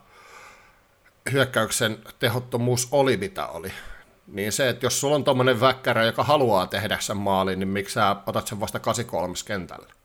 hyökkäyksen 1.32 1.98
tehottomuus 2.20 2.88
oli 2.92 3.18
mitä 3.18 3.48
oli. 3.48 3.72
niin 4.28 4.52
se, 4.52 4.70
että 4.70 4.86
jos 4.86 5.00
sulla 5.02 5.16
on 5.16 5.24
tommonen 5.24 5.60
väkkärä, 5.62 6.06
joka 6.06 6.24
haluaa 6.24 6.68
tehdä 6.68 6.98
sen 7.00 7.18
maalin, 7.18 7.60
niin 7.60 7.70
miksi 7.70 7.94
sä 7.94 8.16
otat 8.26 8.48
sen 8.48 8.60
vasta 8.60 8.80
83 8.80 9.34
kentällä? 9.46 10.01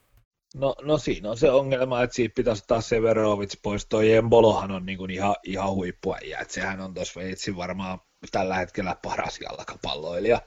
No, 0.56 0.74
no 0.82 0.98
siinä 0.98 1.30
on 1.30 1.36
se 1.36 1.50
ongelma, 1.50 2.02
että 2.02 2.16
siitä 2.16 2.34
pitäisi 2.34 2.62
ottaa 2.62 2.80
Severovic 2.80 3.54
pois. 3.62 3.86
Toi 3.86 4.12
Embolohan 4.12 4.70
on 4.70 4.86
niin 4.86 4.98
kuin 4.98 5.10
ihan, 5.10 5.36
ihan 5.44 5.72
huippuäijä, 5.72 6.38
että 6.38 6.54
sehän 6.54 6.80
on 6.80 6.94
tuossa 6.94 7.20
Veitsin 7.20 7.56
varmaan 7.56 7.98
tällä 8.32 8.56
hetkellä 8.56 8.96
paras 9.02 9.40
jalkapalloilija. 9.40 10.40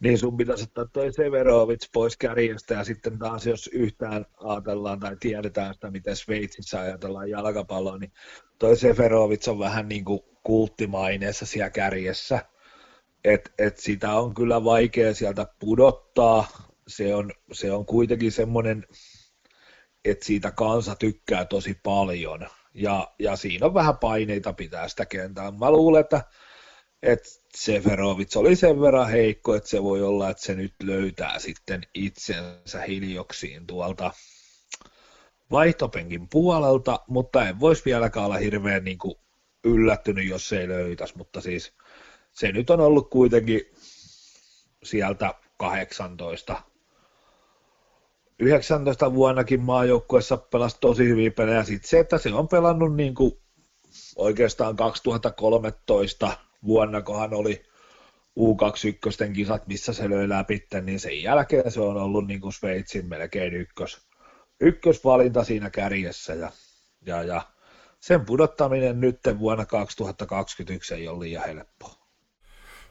Niin 0.00 0.18
sun 0.18 0.36
pitäisi 0.36 0.64
ottaa 0.64 0.84
toi 0.92 1.12
Severovic 1.12 1.88
pois 1.92 2.16
kärjestä 2.16 2.74
ja 2.74 2.84
sitten 2.84 3.18
taas 3.18 3.46
jos 3.46 3.70
yhtään 3.72 4.26
ajatellaan 4.36 5.00
tai 5.00 5.16
tiedetään 5.20 5.74
sitä, 5.74 5.90
miten 5.90 6.16
Sveitsissä 6.16 6.80
ajatellaan 6.80 7.30
jalkapalloa, 7.30 7.98
niin 7.98 8.12
toi 8.58 8.76
Severovic 8.76 9.48
on 9.48 9.58
vähän 9.58 9.88
niin 9.88 10.04
kuin 10.04 10.20
kulttimaineessa 10.42 11.46
siellä 11.46 11.70
kärjessä. 11.70 12.40
Et, 13.24 13.52
et 13.58 13.78
sitä 13.78 14.12
on 14.12 14.34
kyllä 14.34 14.64
vaikea 14.64 15.14
sieltä 15.14 15.46
pudottaa. 15.58 16.46
Se 16.88 17.14
on, 17.14 17.32
se 17.52 17.72
on 17.72 17.86
kuitenkin 17.86 18.32
semmoinen 18.32 18.86
että 20.04 20.24
siitä 20.24 20.50
kansa 20.50 20.96
tykkää 20.96 21.44
tosi 21.44 21.78
paljon. 21.82 22.48
Ja, 22.74 23.14
ja 23.18 23.36
siinä 23.36 23.66
on 23.66 23.74
vähän 23.74 23.98
paineita 23.98 24.52
pitää 24.52 24.88
sitä 24.88 25.06
kentää. 25.06 25.50
Mä 25.50 25.70
luulen, 25.70 26.00
että, 26.00 26.24
että 27.02 27.28
Seferovic 27.56 28.36
oli 28.36 28.56
sen 28.56 28.80
verran 28.80 29.10
heikko, 29.10 29.54
että 29.54 29.68
se 29.68 29.82
voi 29.82 30.02
olla, 30.02 30.30
että 30.30 30.42
se 30.42 30.54
nyt 30.54 30.74
löytää 30.82 31.38
sitten 31.38 31.82
itsensä 31.94 32.80
hiljoksiin 32.80 33.66
tuolta 33.66 34.10
vaihtopenkin 35.50 36.28
puolelta, 36.28 37.00
mutta 37.08 37.48
en 37.48 37.60
voisi 37.60 37.82
vieläkään 37.84 38.26
olla 38.26 38.36
hirveän 38.36 38.84
niin 38.84 38.98
kuin 38.98 39.14
yllättynyt, 39.64 40.28
jos 40.28 40.48
se 40.48 40.60
ei 40.60 40.68
löytäisi, 40.68 41.16
mutta 41.16 41.40
siis 41.40 41.72
se 42.32 42.52
nyt 42.52 42.70
on 42.70 42.80
ollut 42.80 43.10
kuitenkin 43.10 43.60
sieltä 44.82 45.34
18 45.58 46.62
19 48.38 49.14
vuonnakin 49.14 49.60
maajoukkuessa 49.60 50.36
pelasi 50.36 50.76
tosi 50.80 51.08
hyviä 51.08 51.30
pelejä. 51.30 51.64
Sitten 51.64 51.88
se, 51.88 51.98
että 51.98 52.18
se 52.18 52.34
on 52.34 52.48
pelannut 52.48 52.96
niin 52.96 53.14
kuin 53.14 53.32
oikeastaan 54.16 54.76
2013 54.76 56.36
vuonna, 56.66 57.02
kun 57.02 57.20
hän 57.20 57.34
oli 57.34 57.62
U21 58.40 59.32
kisat, 59.32 59.66
missä 59.66 59.92
se 59.92 60.10
löi 60.10 60.28
läpi, 60.28 60.66
niin 60.82 61.00
sen 61.00 61.22
jälkeen 61.22 61.70
se 61.70 61.80
on 61.80 61.96
ollut 61.96 62.26
niin 62.26 62.40
kuin 62.40 62.52
Sveitsin 62.52 63.08
melkein 63.08 63.54
ykkös, 63.54 64.08
ykkösvalinta 64.60 65.44
siinä 65.44 65.70
kärjessä. 65.70 66.34
Ja, 66.34 66.52
ja, 67.06 67.22
ja 67.22 67.42
sen 68.00 68.24
pudottaminen 68.24 69.00
nyt 69.00 69.20
vuonna 69.38 69.66
2021 69.66 70.94
ei 70.94 71.08
ole 71.08 71.24
liian 71.24 71.44
helppoa. 71.46 71.94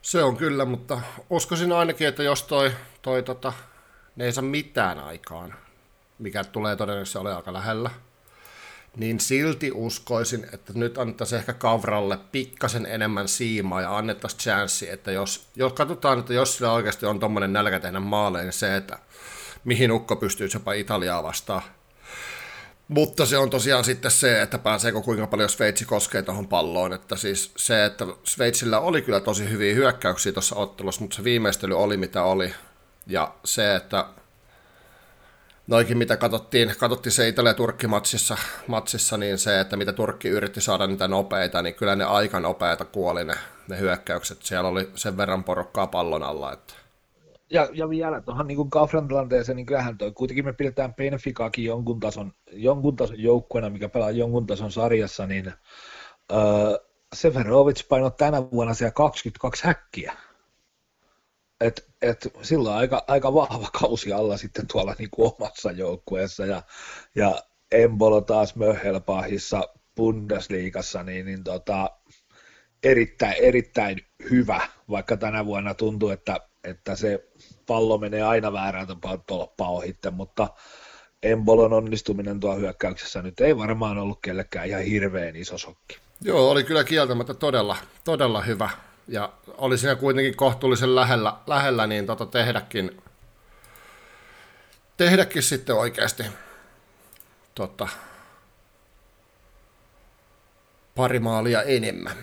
Se 0.02 0.24
on 0.24 0.38
kyllä, 0.38 0.66
mutta 0.66 1.02
uskoisin 1.30 1.72
ainakin, 1.72 2.08
että 2.08 2.24
jos 2.24 2.44
toi, 2.44 2.72
toi 3.02 3.24
tota, 3.24 3.54
ne 4.16 4.26
ei 4.26 4.34
saa 4.34 4.44
mitään 4.44 5.00
aikaan, 5.00 5.54
mikä 6.20 6.44
tulee 6.44 6.76
todennäköisesti 6.76 7.18
ole 7.18 7.36
aika 7.36 7.54
lähellä, 7.54 7.90
niin 8.96 9.20
silti 9.20 9.72
uskoisin, 9.74 10.46
että 10.54 10.74
nyt 10.76 10.98
annettaisiin 10.98 11.40
ehkä 11.40 11.54
Kavralle 11.54 12.20
pikkasen 12.32 12.86
enemmän 12.86 13.28
siimaa 13.28 13.82
ja 13.82 13.98
annettaisiin 13.98 14.40
chanssi, 14.40 14.90
että 14.90 15.12
jos, 15.12 15.48
jos 15.56 15.74
katsotaan, 15.74 16.20
että 16.20 16.34
jos 16.34 16.58
sillä 16.58 16.72
oikeasti 16.72 17.06
on 17.06 17.20
tuommoinen 17.20 17.54
nälkä 17.54 17.80
tehdä 17.80 18.00
maaleja, 18.00 18.44
niin 18.44 18.54
se, 18.54 18.76
että 18.76 19.00
mihin 19.64 19.92
Ukko 19.92 20.16
pystyy 20.16 20.50
jopa 20.54 20.74
Italiaa 20.74 21.24
vastaan. 21.24 21.62
Mutta 22.88 23.26
se 23.26 23.38
on 23.38 23.50
tosiaan 23.50 23.84
sitten 23.84 24.12
se, 24.12 24.42
että 24.42 24.58
pääseekö 24.58 25.02
kuinka 25.02 25.28
paljon 25.28 25.50
Sveitsi 25.50 25.86
koskee 25.86 26.22
tuohon 26.22 26.48
palloon. 26.48 26.94
Että 26.94 27.16
siis 27.16 27.52
se, 27.56 27.86
että 27.86 28.06
Sveitsillä 28.24 28.80
oli 28.80 29.02
kyllä 29.02 29.20
tosi 29.20 29.50
hyviä 29.50 29.74
hyökkäyksiä 29.74 30.32
tuossa 30.32 30.56
ottelussa, 30.56 31.02
mutta 31.02 31.16
se 31.16 31.24
viimeistely 31.24 31.78
oli 31.78 31.98
mitä 31.98 32.24
oli. 32.24 32.54
Ja 33.08 33.34
se, 33.46 33.76
että 33.76 34.06
noikin 35.68 35.98
mitä 35.98 36.18
katsottiin, 36.18 36.74
katsottiin 36.80 37.14
se 37.14 37.28
Italia-Turkki-matsissa, 37.28 38.38
matsissa, 38.68 39.18
niin 39.18 39.38
se, 39.38 39.60
että 39.60 39.78
mitä 39.78 39.94
Turkki 39.94 40.30
yritti 40.30 40.62
saada 40.62 40.88
niitä 40.88 41.08
nopeita, 41.08 41.62
niin 41.62 41.76
kyllä 41.76 41.96
ne 41.96 42.04
aika 42.04 42.40
nopeita 42.40 42.86
kuoli 42.86 43.26
ne, 43.26 43.34
ne 43.68 43.80
hyökkäykset. 43.80 44.42
Siellä 44.42 44.70
oli 44.70 44.90
sen 44.96 45.18
verran 45.18 45.44
porukkaa 45.44 45.88
pallon 45.88 46.24
alla. 46.24 46.54
Että. 46.54 46.74
Ja, 47.50 47.70
ja 47.74 47.90
vielä 47.90 48.22
tuohon 48.22 48.48
niin 48.48 48.68
Gafran 48.70 49.08
tilanteeseen, 49.08 49.56
niin 49.56 49.66
kyllähän 49.66 49.98
toi, 49.98 50.12
kuitenkin 50.12 50.46
me 50.46 50.54
pidetään 50.54 50.94
Benficaakin 50.94 51.66
jonkun 51.66 52.00
tason, 52.00 52.34
jonkun 52.52 52.96
tason 52.96 53.20
joukkueena, 53.20 53.70
mikä 53.70 53.90
pelaa 53.90 54.12
jonkun 54.12 54.48
tason 54.48 54.72
sarjassa, 54.72 55.28
niin 55.28 55.54
öö, 56.32 56.78
Severovic 57.14 57.88
painoi 57.88 58.12
tänä 58.12 58.52
vuonna 58.52 58.74
siellä 58.74 58.92
22 58.92 59.68
häkkiä 59.68 60.14
et, 61.62 61.86
et 62.02 62.28
sillä 62.42 62.70
on 62.70 62.76
aika, 62.76 63.04
aika 63.08 63.34
vahva 63.34 63.70
kausi 63.80 64.14
alla 64.14 64.38
sitten 64.38 64.68
tuolla 64.68 64.96
niin 65.00 65.10
kuin 65.12 65.32
omassa 65.40 65.72
joukkueessa 65.72 66.46
ja, 66.46 66.64
ja 67.16 67.44
Embolo 67.72 68.22
taas 68.22 68.56
Möhelpahissa 68.56 69.70
Bundesliigassa, 69.96 71.04
niin, 71.04 71.26
niin 71.26 71.44
tota, 71.44 71.90
erittäin, 72.84 73.36
erittäin 73.40 73.98
hyvä, 74.30 74.62
vaikka 74.90 75.18
tänä 75.18 75.46
vuonna 75.46 75.74
tuntuu, 75.74 76.10
että, 76.10 76.40
että 76.64 76.96
se 76.96 77.28
pallo 77.66 77.98
menee 77.98 78.22
aina 78.22 78.54
väärään 78.54 78.88
tapaan 78.88 79.24
tolppaa 79.28 79.70
ohitte, 79.70 80.10
mutta 80.10 80.48
Embolon 81.24 81.74
onnistuminen 81.74 82.40
tuo 82.40 82.56
hyökkäyksessä 82.56 83.22
nyt 83.22 83.40
ei 83.40 83.58
varmaan 83.58 83.98
ollut 83.98 84.20
kellekään 84.22 84.68
ihan 84.68 84.82
hirveän 84.82 85.36
iso 85.36 85.58
sokki. 85.58 85.98
Joo, 86.22 86.52
oli 86.52 86.64
kyllä 86.64 86.84
kieltämättä 86.84 87.34
todella, 87.34 87.78
todella 88.04 88.42
hyvä, 88.42 88.70
ja 89.08 89.34
oli 89.48 89.78
siinä 89.78 89.96
kuitenkin 89.96 90.36
kohtuullisen 90.36 90.96
lähellä, 90.96 91.34
lähellä 91.48 91.88
niin 91.88 92.06
tota 92.06 92.26
tehdäkin, 92.26 93.02
tehdäkin 94.98 95.44
sitten 95.44 95.76
oikeasti 95.76 96.24
tota, 97.56 97.88
pari 100.96 101.20
maalia 101.20 101.64
enemmän. 101.64 102.18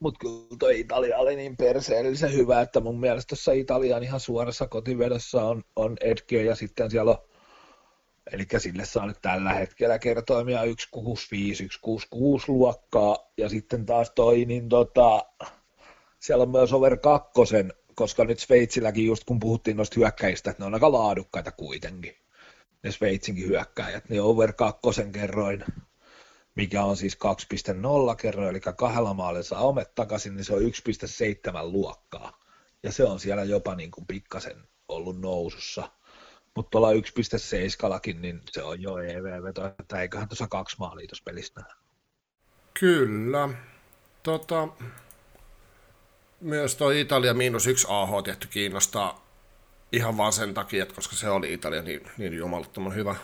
Mutta 0.00 0.18
kyllä 0.18 0.56
toi 0.58 0.80
Italia 0.80 1.18
oli 1.18 1.36
niin 1.36 1.56
perseellisen 1.56 2.32
hyvä, 2.32 2.60
että 2.60 2.80
mun 2.80 3.00
mielestä 3.00 3.28
tuossa 3.28 3.52
Italian 3.52 4.02
ihan 4.02 4.20
suorassa 4.20 4.66
kotivedossa 4.66 5.44
on, 5.44 5.62
on 5.76 5.96
Edgio 6.00 6.40
ja 6.40 6.54
sitten 6.54 6.90
siellä 6.90 7.10
on 7.10 7.30
Eli 8.32 8.46
sille 8.58 8.84
saa 8.84 9.06
nyt 9.06 9.18
tällä 9.22 9.52
hetkellä 9.52 9.98
kertoimia 9.98 10.58
165, 10.58 11.56
166 11.56 12.44
luokkaa, 12.48 13.16
ja 13.36 13.48
sitten 13.48 13.86
taas 13.86 14.12
toi, 14.14 14.44
niin 14.44 14.68
tota, 14.68 15.24
siellä 16.20 16.42
on 16.42 16.50
myös 16.50 16.72
over 16.72 16.96
kakkosen, 16.96 17.72
koska 17.94 18.24
nyt 18.24 18.38
Sveitsilläkin 18.38 19.06
just 19.06 19.24
kun 19.24 19.40
puhuttiin 19.40 19.76
noista 19.76 20.00
hyökkäistä, 20.00 20.50
että 20.50 20.62
ne 20.62 20.66
on 20.66 20.74
aika 20.74 20.92
laadukkaita 20.92 21.52
kuitenkin, 21.52 22.16
ne 22.82 22.90
Sveitsinkin 22.90 23.48
hyökkäjät, 23.48 24.08
niin 24.08 24.22
over 24.22 24.52
kakkosen 24.52 25.12
kerroin, 25.12 25.64
mikä 26.54 26.84
on 26.84 26.96
siis 26.96 27.18
2.0 28.10 28.16
kerroin, 28.16 28.48
eli 28.48 28.60
kahdella 28.60 29.14
maalilla 29.14 29.42
saa 29.42 29.60
omet 29.60 29.94
takaisin, 29.94 30.36
niin 30.36 30.44
se 30.44 30.54
on 30.54 30.62
1.7 30.62 30.66
luokkaa. 31.62 32.40
Ja 32.82 32.92
se 32.92 33.04
on 33.04 33.20
siellä 33.20 33.44
jopa 33.44 33.74
niin 33.74 33.90
kuin 33.90 34.06
pikkasen 34.06 34.68
ollut 34.88 35.20
nousussa. 35.20 35.90
Mutta 36.56 36.70
tuolla 36.70 36.92
1.7 36.92 38.20
niin 38.20 38.42
se 38.50 38.62
on 38.62 38.82
jo 38.82 38.98
EV-veto, 38.98 39.66
että 39.66 40.00
eiköhän 40.00 40.28
tuossa 40.28 40.48
kaksi 40.48 40.76
maalia 40.78 41.06
tuossa 41.06 41.22
pelissä 41.24 41.62
Kyllä. 42.80 43.48
Tota, 44.22 44.68
myös 46.40 46.76
tuo 46.76 46.90
Italia 46.90 47.34
miinus 47.34 47.66
yksi 47.66 47.86
AH 47.90 48.22
tietty 48.24 48.48
kiinnostaa 48.48 49.26
ihan 49.92 50.16
vaan 50.16 50.32
sen 50.32 50.54
takia, 50.54 50.82
että 50.82 50.94
koska 50.94 51.16
se 51.16 51.30
oli 51.30 51.52
Italia 51.52 51.82
niin, 51.82 52.10
niin 52.18 52.34
jumalattoman 52.36 52.94
hyvä, 52.94 53.16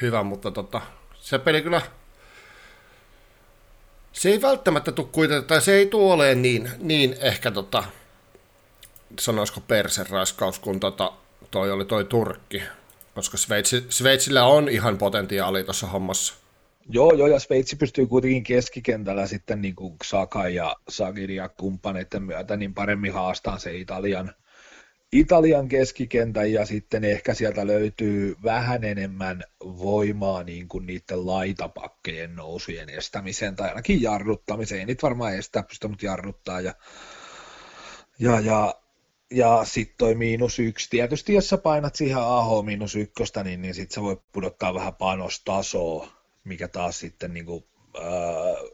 hyvä 0.00 0.22
mutta 0.22 0.50
tota, 0.50 0.80
se 1.20 1.38
peli 1.38 1.62
kyllä 1.62 1.82
se 4.12 4.28
ei 4.28 4.42
välttämättä 4.42 4.92
tule 4.92 5.08
kuitenkin, 5.12 5.48
tai 5.48 5.60
se 5.60 5.74
ei 5.74 5.86
tule 5.86 6.12
olemaan 6.12 6.42
niin, 6.42 6.70
niin 6.78 7.16
ehkä 7.20 7.50
tota, 7.50 7.84
sanoisiko 9.18 9.60
perseraiskaus, 9.60 10.58
kun 10.58 10.80
tota, 10.80 11.12
toi 11.50 11.70
oli 11.70 11.84
toi 11.84 12.04
Turkki, 12.04 12.62
koska 13.14 13.36
Sveitsi, 13.36 13.86
Sveitsillä 13.88 14.44
on 14.44 14.68
ihan 14.68 14.98
potentiaali 14.98 15.64
tuossa 15.64 15.86
hommassa. 15.86 16.34
Joo, 16.88 17.12
joo, 17.12 17.26
ja 17.26 17.38
Sveitsi 17.38 17.76
pystyy 17.76 18.06
kuitenkin 18.06 18.44
keskikentällä 18.44 19.26
sitten 19.26 19.62
niin 19.62 19.74
kuin 19.74 19.96
Saka 20.04 20.48
ja 20.48 20.76
Sagir 20.88 21.30
ja 21.30 21.48
kumppaneiden 21.48 22.22
myötä 22.22 22.56
niin 22.56 22.74
paremmin 22.74 23.12
haastaa 23.12 23.58
se 23.58 23.76
Italian, 23.76 24.34
Italian 25.12 25.68
keskikentän 25.68 26.52
ja 26.52 26.66
sitten 26.66 27.04
ehkä 27.04 27.34
sieltä 27.34 27.66
löytyy 27.66 28.36
vähän 28.42 28.84
enemmän 28.84 29.42
voimaa 29.60 30.42
niin 30.42 30.68
kuin 30.68 30.86
niiden 30.86 31.26
laitapakkejen 31.26 32.36
nousujen 32.36 32.88
estämiseen 32.88 33.56
tai 33.56 33.68
ainakin 33.68 34.02
jarruttamiseen. 34.02 34.78
Ei 34.80 34.86
niitä 34.86 35.02
varmaan 35.02 35.34
estää 35.34 35.62
pysty, 35.62 35.88
mutta 35.88 36.06
jarruttaa 36.06 36.60
ja, 36.60 36.74
ja, 38.18 38.40
ja 38.40 38.74
ja 39.34 39.60
sitten 39.64 39.96
toi 39.98 40.14
miinus 40.14 40.58
yksi, 40.58 40.90
tietysti 40.90 41.34
jos 41.34 41.48
sä 41.48 41.58
painat 41.58 41.94
siihen 41.94 42.18
AH 42.18 42.64
miinus 42.64 42.96
ykköstä, 42.96 43.44
niin, 43.44 43.62
niin 43.62 43.74
sitten 43.74 43.94
se 43.94 44.02
voi 44.02 44.20
pudottaa 44.32 44.74
vähän 44.74 44.94
panostasoa 44.94 46.21
mikä 46.44 46.68
taas 46.68 47.00
sitten 47.00 47.34
niin 47.34 47.46
kuin, 47.46 47.64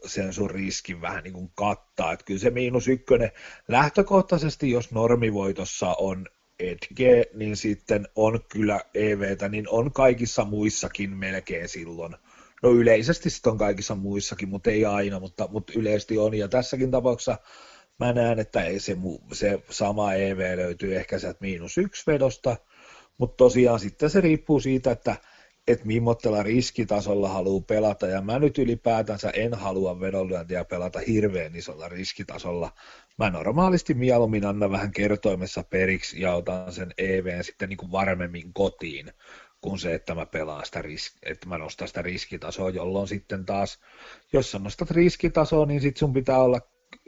sen 0.05 0.33
sun 0.33 0.49
riskin 0.49 1.01
vähän 1.01 1.23
niin 1.23 1.33
kuin 1.33 1.51
kattaa. 1.55 2.13
Että 2.13 2.25
kyllä 2.25 2.39
se 2.39 2.49
miinus 2.49 2.87
ykkönen 2.87 3.31
lähtökohtaisesti, 3.67 4.71
jos 4.71 4.91
normivoitossa 4.91 5.95
on 5.99 6.25
etke, 6.59 7.25
niin 7.33 7.57
sitten 7.57 8.07
on 8.15 8.39
kyllä 8.49 8.81
EVtä, 8.93 9.49
niin 9.49 9.69
on 9.69 9.91
kaikissa 9.91 10.45
muissakin 10.45 11.17
melkein 11.17 11.69
silloin. 11.69 12.15
No 12.63 12.71
yleisesti 12.71 13.29
sitten 13.29 13.51
on 13.51 13.57
kaikissa 13.57 13.95
muissakin, 13.95 14.49
mutta 14.49 14.69
ei 14.69 14.85
aina, 14.85 15.19
mutta, 15.19 15.47
mutta 15.51 15.73
yleisesti 15.75 16.17
on. 16.17 16.33
Ja 16.33 16.47
tässäkin 16.47 16.91
tapauksessa 16.91 17.37
mä 17.99 18.13
näen, 18.13 18.39
että 18.39 18.63
ei 18.63 18.79
se, 18.79 18.97
se 19.33 19.59
sama 19.69 20.13
EV 20.13 20.57
löytyy 20.57 20.95
ehkä 20.95 21.19
sieltä 21.19 21.37
miinus 21.41 21.77
yksi 21.77 22.03
vedosta, 22.07 22.57
mutta 23.17 23.37
tosiaan 23.37 23.79
sitten 23.79 24.09
se 24.09 24.21
riippuu 24.21 24.59
siitä, 24.59 24.91
että 24.91 25.15
että 25.67 25.85
millaisella 25.85 26.43
riskitasolla 26.43 27.29
haluaa 27.29 27.63
pelata, 27.67 28.07
ja 28.07 28.21
mä 28.21 28.39
nyt 28.39 28.57
ylipäätänsä 28.57 29.29
en 29.29 29.53
halua 29.53 29.99
vedonlyöntiä 29.99 30.65
pelata 30.65 30.99
hirveän 31.07 31.55
isolla 31.55 31.89
riskitasolla. 31.89 32.71
Mä 33.17 33.29
normaalisti 33.29 33.93
mieluummin 33.93 34.45
annan 34.45 34.71
vähän 34.71 34.91
kertoimessa 34.91 35.63
periksi 35.63 36.21
ja 36.21 36.33
otan 36.33 36.73
sen 36.73 36.93
EVn 36.97 37.43
sitten 37.43 37.69
niin 37.69 37.77
kuin 37.77 37.91
varmemmin 37.91 38.53
kotiin, 38.53 39.11
kuin 39.61 39.79
se, 39.79 39.93
että 39.93 40.15
mä 40.15 40.25
pelaan 40.25 40.65
sitä 40.65 40.81
risk, 40.81 41.13
että 41.23 41.49
mä 41.49 41.57
nostan 41.57 41.87
sitä 41.87 42.01
riskitasoa, 42.01 42.69
jolloin 42.69 43.07
sitten 43.07 43.45
taas, 43.45 43.79
jos 44.33 44.51
sä 44.51 44.59
nostat 44.59 44.91
riskitasoa, 44.91 45.65
niin 45.65 45.81
sit 45.81 45.97
sun 45.97 46.13
pitää 46.13 46.39
olla 46.39 46.61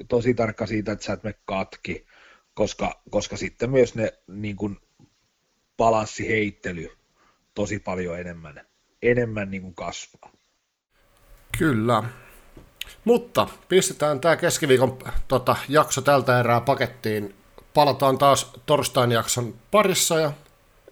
tosi 0.07 0.33
tarkka 0.33 0.65
siitä, 0.65 0.91
että 0.91 1.05
sä 1.05 1.13
et 1.13 1.23
me 1.23 1.33
katki, 1.45 2.05
koska, 2.53 3.01
koska 3.09 3.37
sitten 3.37 3.69
myös 3.69 3.95
ne 3.95 4.13
niin 4.27 4.55
kuin 4.55 4.77
balanssiheittely 5.77 7.00
tosi 7.55 7.79
paljon 7.79 8.19
enemmän, 8.19 8.65
enemmän 9.01 9.51
niin 9.51 9.61
kuin 9.61 9.75
kasvaa. 9.75 10.31
Kyllä. 11.57 12.03
Mutta 13.05 13.47
pistetään 13.69 14.19
tämä 14.19 14.35
keskiviikon 14.35 14.97
tota, 15.27 15.55
jakso 15.69 16.01
tältä 16.01 16.39
erää 16.39 16.61
pakettiin. 16.61 17.35
Palataan 17.73 18.17
taas 18.17 18.53
torstain 18.65 19.11
jakson 19.11 19.53
parissa 19.71 20.19
ja 20.19 20.31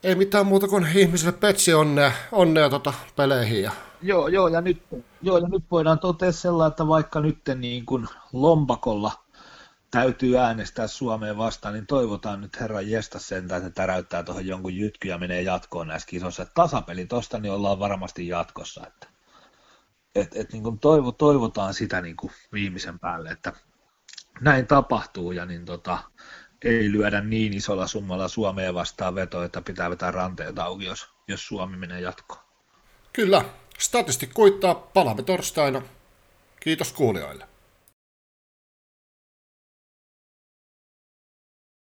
ei 0.04 0.16
mitään 0.16 0.46
muuta 0.46 0.68
kuin 0.68 0.88
ihmisille 0.96 1.32
petsi 1.32 1.74
onnea, 1.74 2.12
onnea 2.32 2.70
tota, 2.70 2.94
peleihin. 3.16 3.62
Ja... 3.62 3.72
Joo, 4.02 4.28
joo, 4.28 4.48
ja 4.48 4.62
nyt, 4.62 4.84
joo, 5.22 5.38
ja 5.38 5.48
nyt 5.48 5.64
voidaan 5.72 6.00
totea 6.00 6.32
sellainen, 6.32 6.72
että 6.72 6.88
vaikka 6.88 7.20
nyt 7.20 7.40
niin 7.56 7.86
kuin 7.86 8.08
lompakolla 8.34 9.12
täytyy 9.92 10.38
äänestää 10.38 10.88
Suomeen 10.88 11.38
vastaan, 11.38 11.74
niin 11.74 11.88
toivotaan 11.88 12.42
nyt 12.42 12.60
herran 12.60 12.90
jesta 12.90 13.20
sen, 13.20 13.44
että 13.44 13.70
täräyttää 13.70 14.24
tuohon 14.24 14.48
jonkun 14.48 14.76
jytky 14.76 15.08
ja 15.08 15.18
menee 15.18 15.42
jatkoon 15.42 15.88
näissä 15.88 16.08
kisoissa. 16.08 16.44
Että 16.44 16.54
tasapeli 16.54 17.06
tosta, 17.06 17.40
niin 17.40 17.52
ollaan 17.52 17.80
varmasti 17.80 18.28
jatkossa. 18.28 18.88
Että, 18.88 19.08
et, 20.16 20.36
et, 20.36 20.54
niin 20.54 20.80
toivo, 20.80 21.12
toivotaan 21.12 21.74
sitä 21.74 22.02
niin 22.02 22.16
viimeisen 22.54 23.00
päälle, 23.00 23.30
että 23.30 23.54
näin 24.42 24.68
tapahtuu 24.68 25.32
ja 25.32 25.46
niin 25.46 25.66
tota, 25.66 25.98
ei 26.64 26.92
lyödä 26.92 27.22
niin 27.22 27.54
isolla 27.54 27.88
summalla 27.88 28.28
Suomeen 28.28 28.74
vastaan 28.74 29.16
vetoa, 29.16 29.46
että 29.46 29.62
pitää 29.62 29.90
vetää 29.90 30.12
ranteet 30.12 30.60
auki, 30.60 30.86
jos, 30.86 31.10
jos 31.28 31.48
Suomi 31.48 31.78
menee 31.78 32.02
jatkoon. 32.02 32.42
Kyllä, 33.14 33.46
statisti 33.80 34.28
kuittaa, 34.28 34.76
palaamme 34.76 35.24
torstaina. 35.24 35.82
Kiitos 36.60 36.94
kuulijoille. 36.94 37.48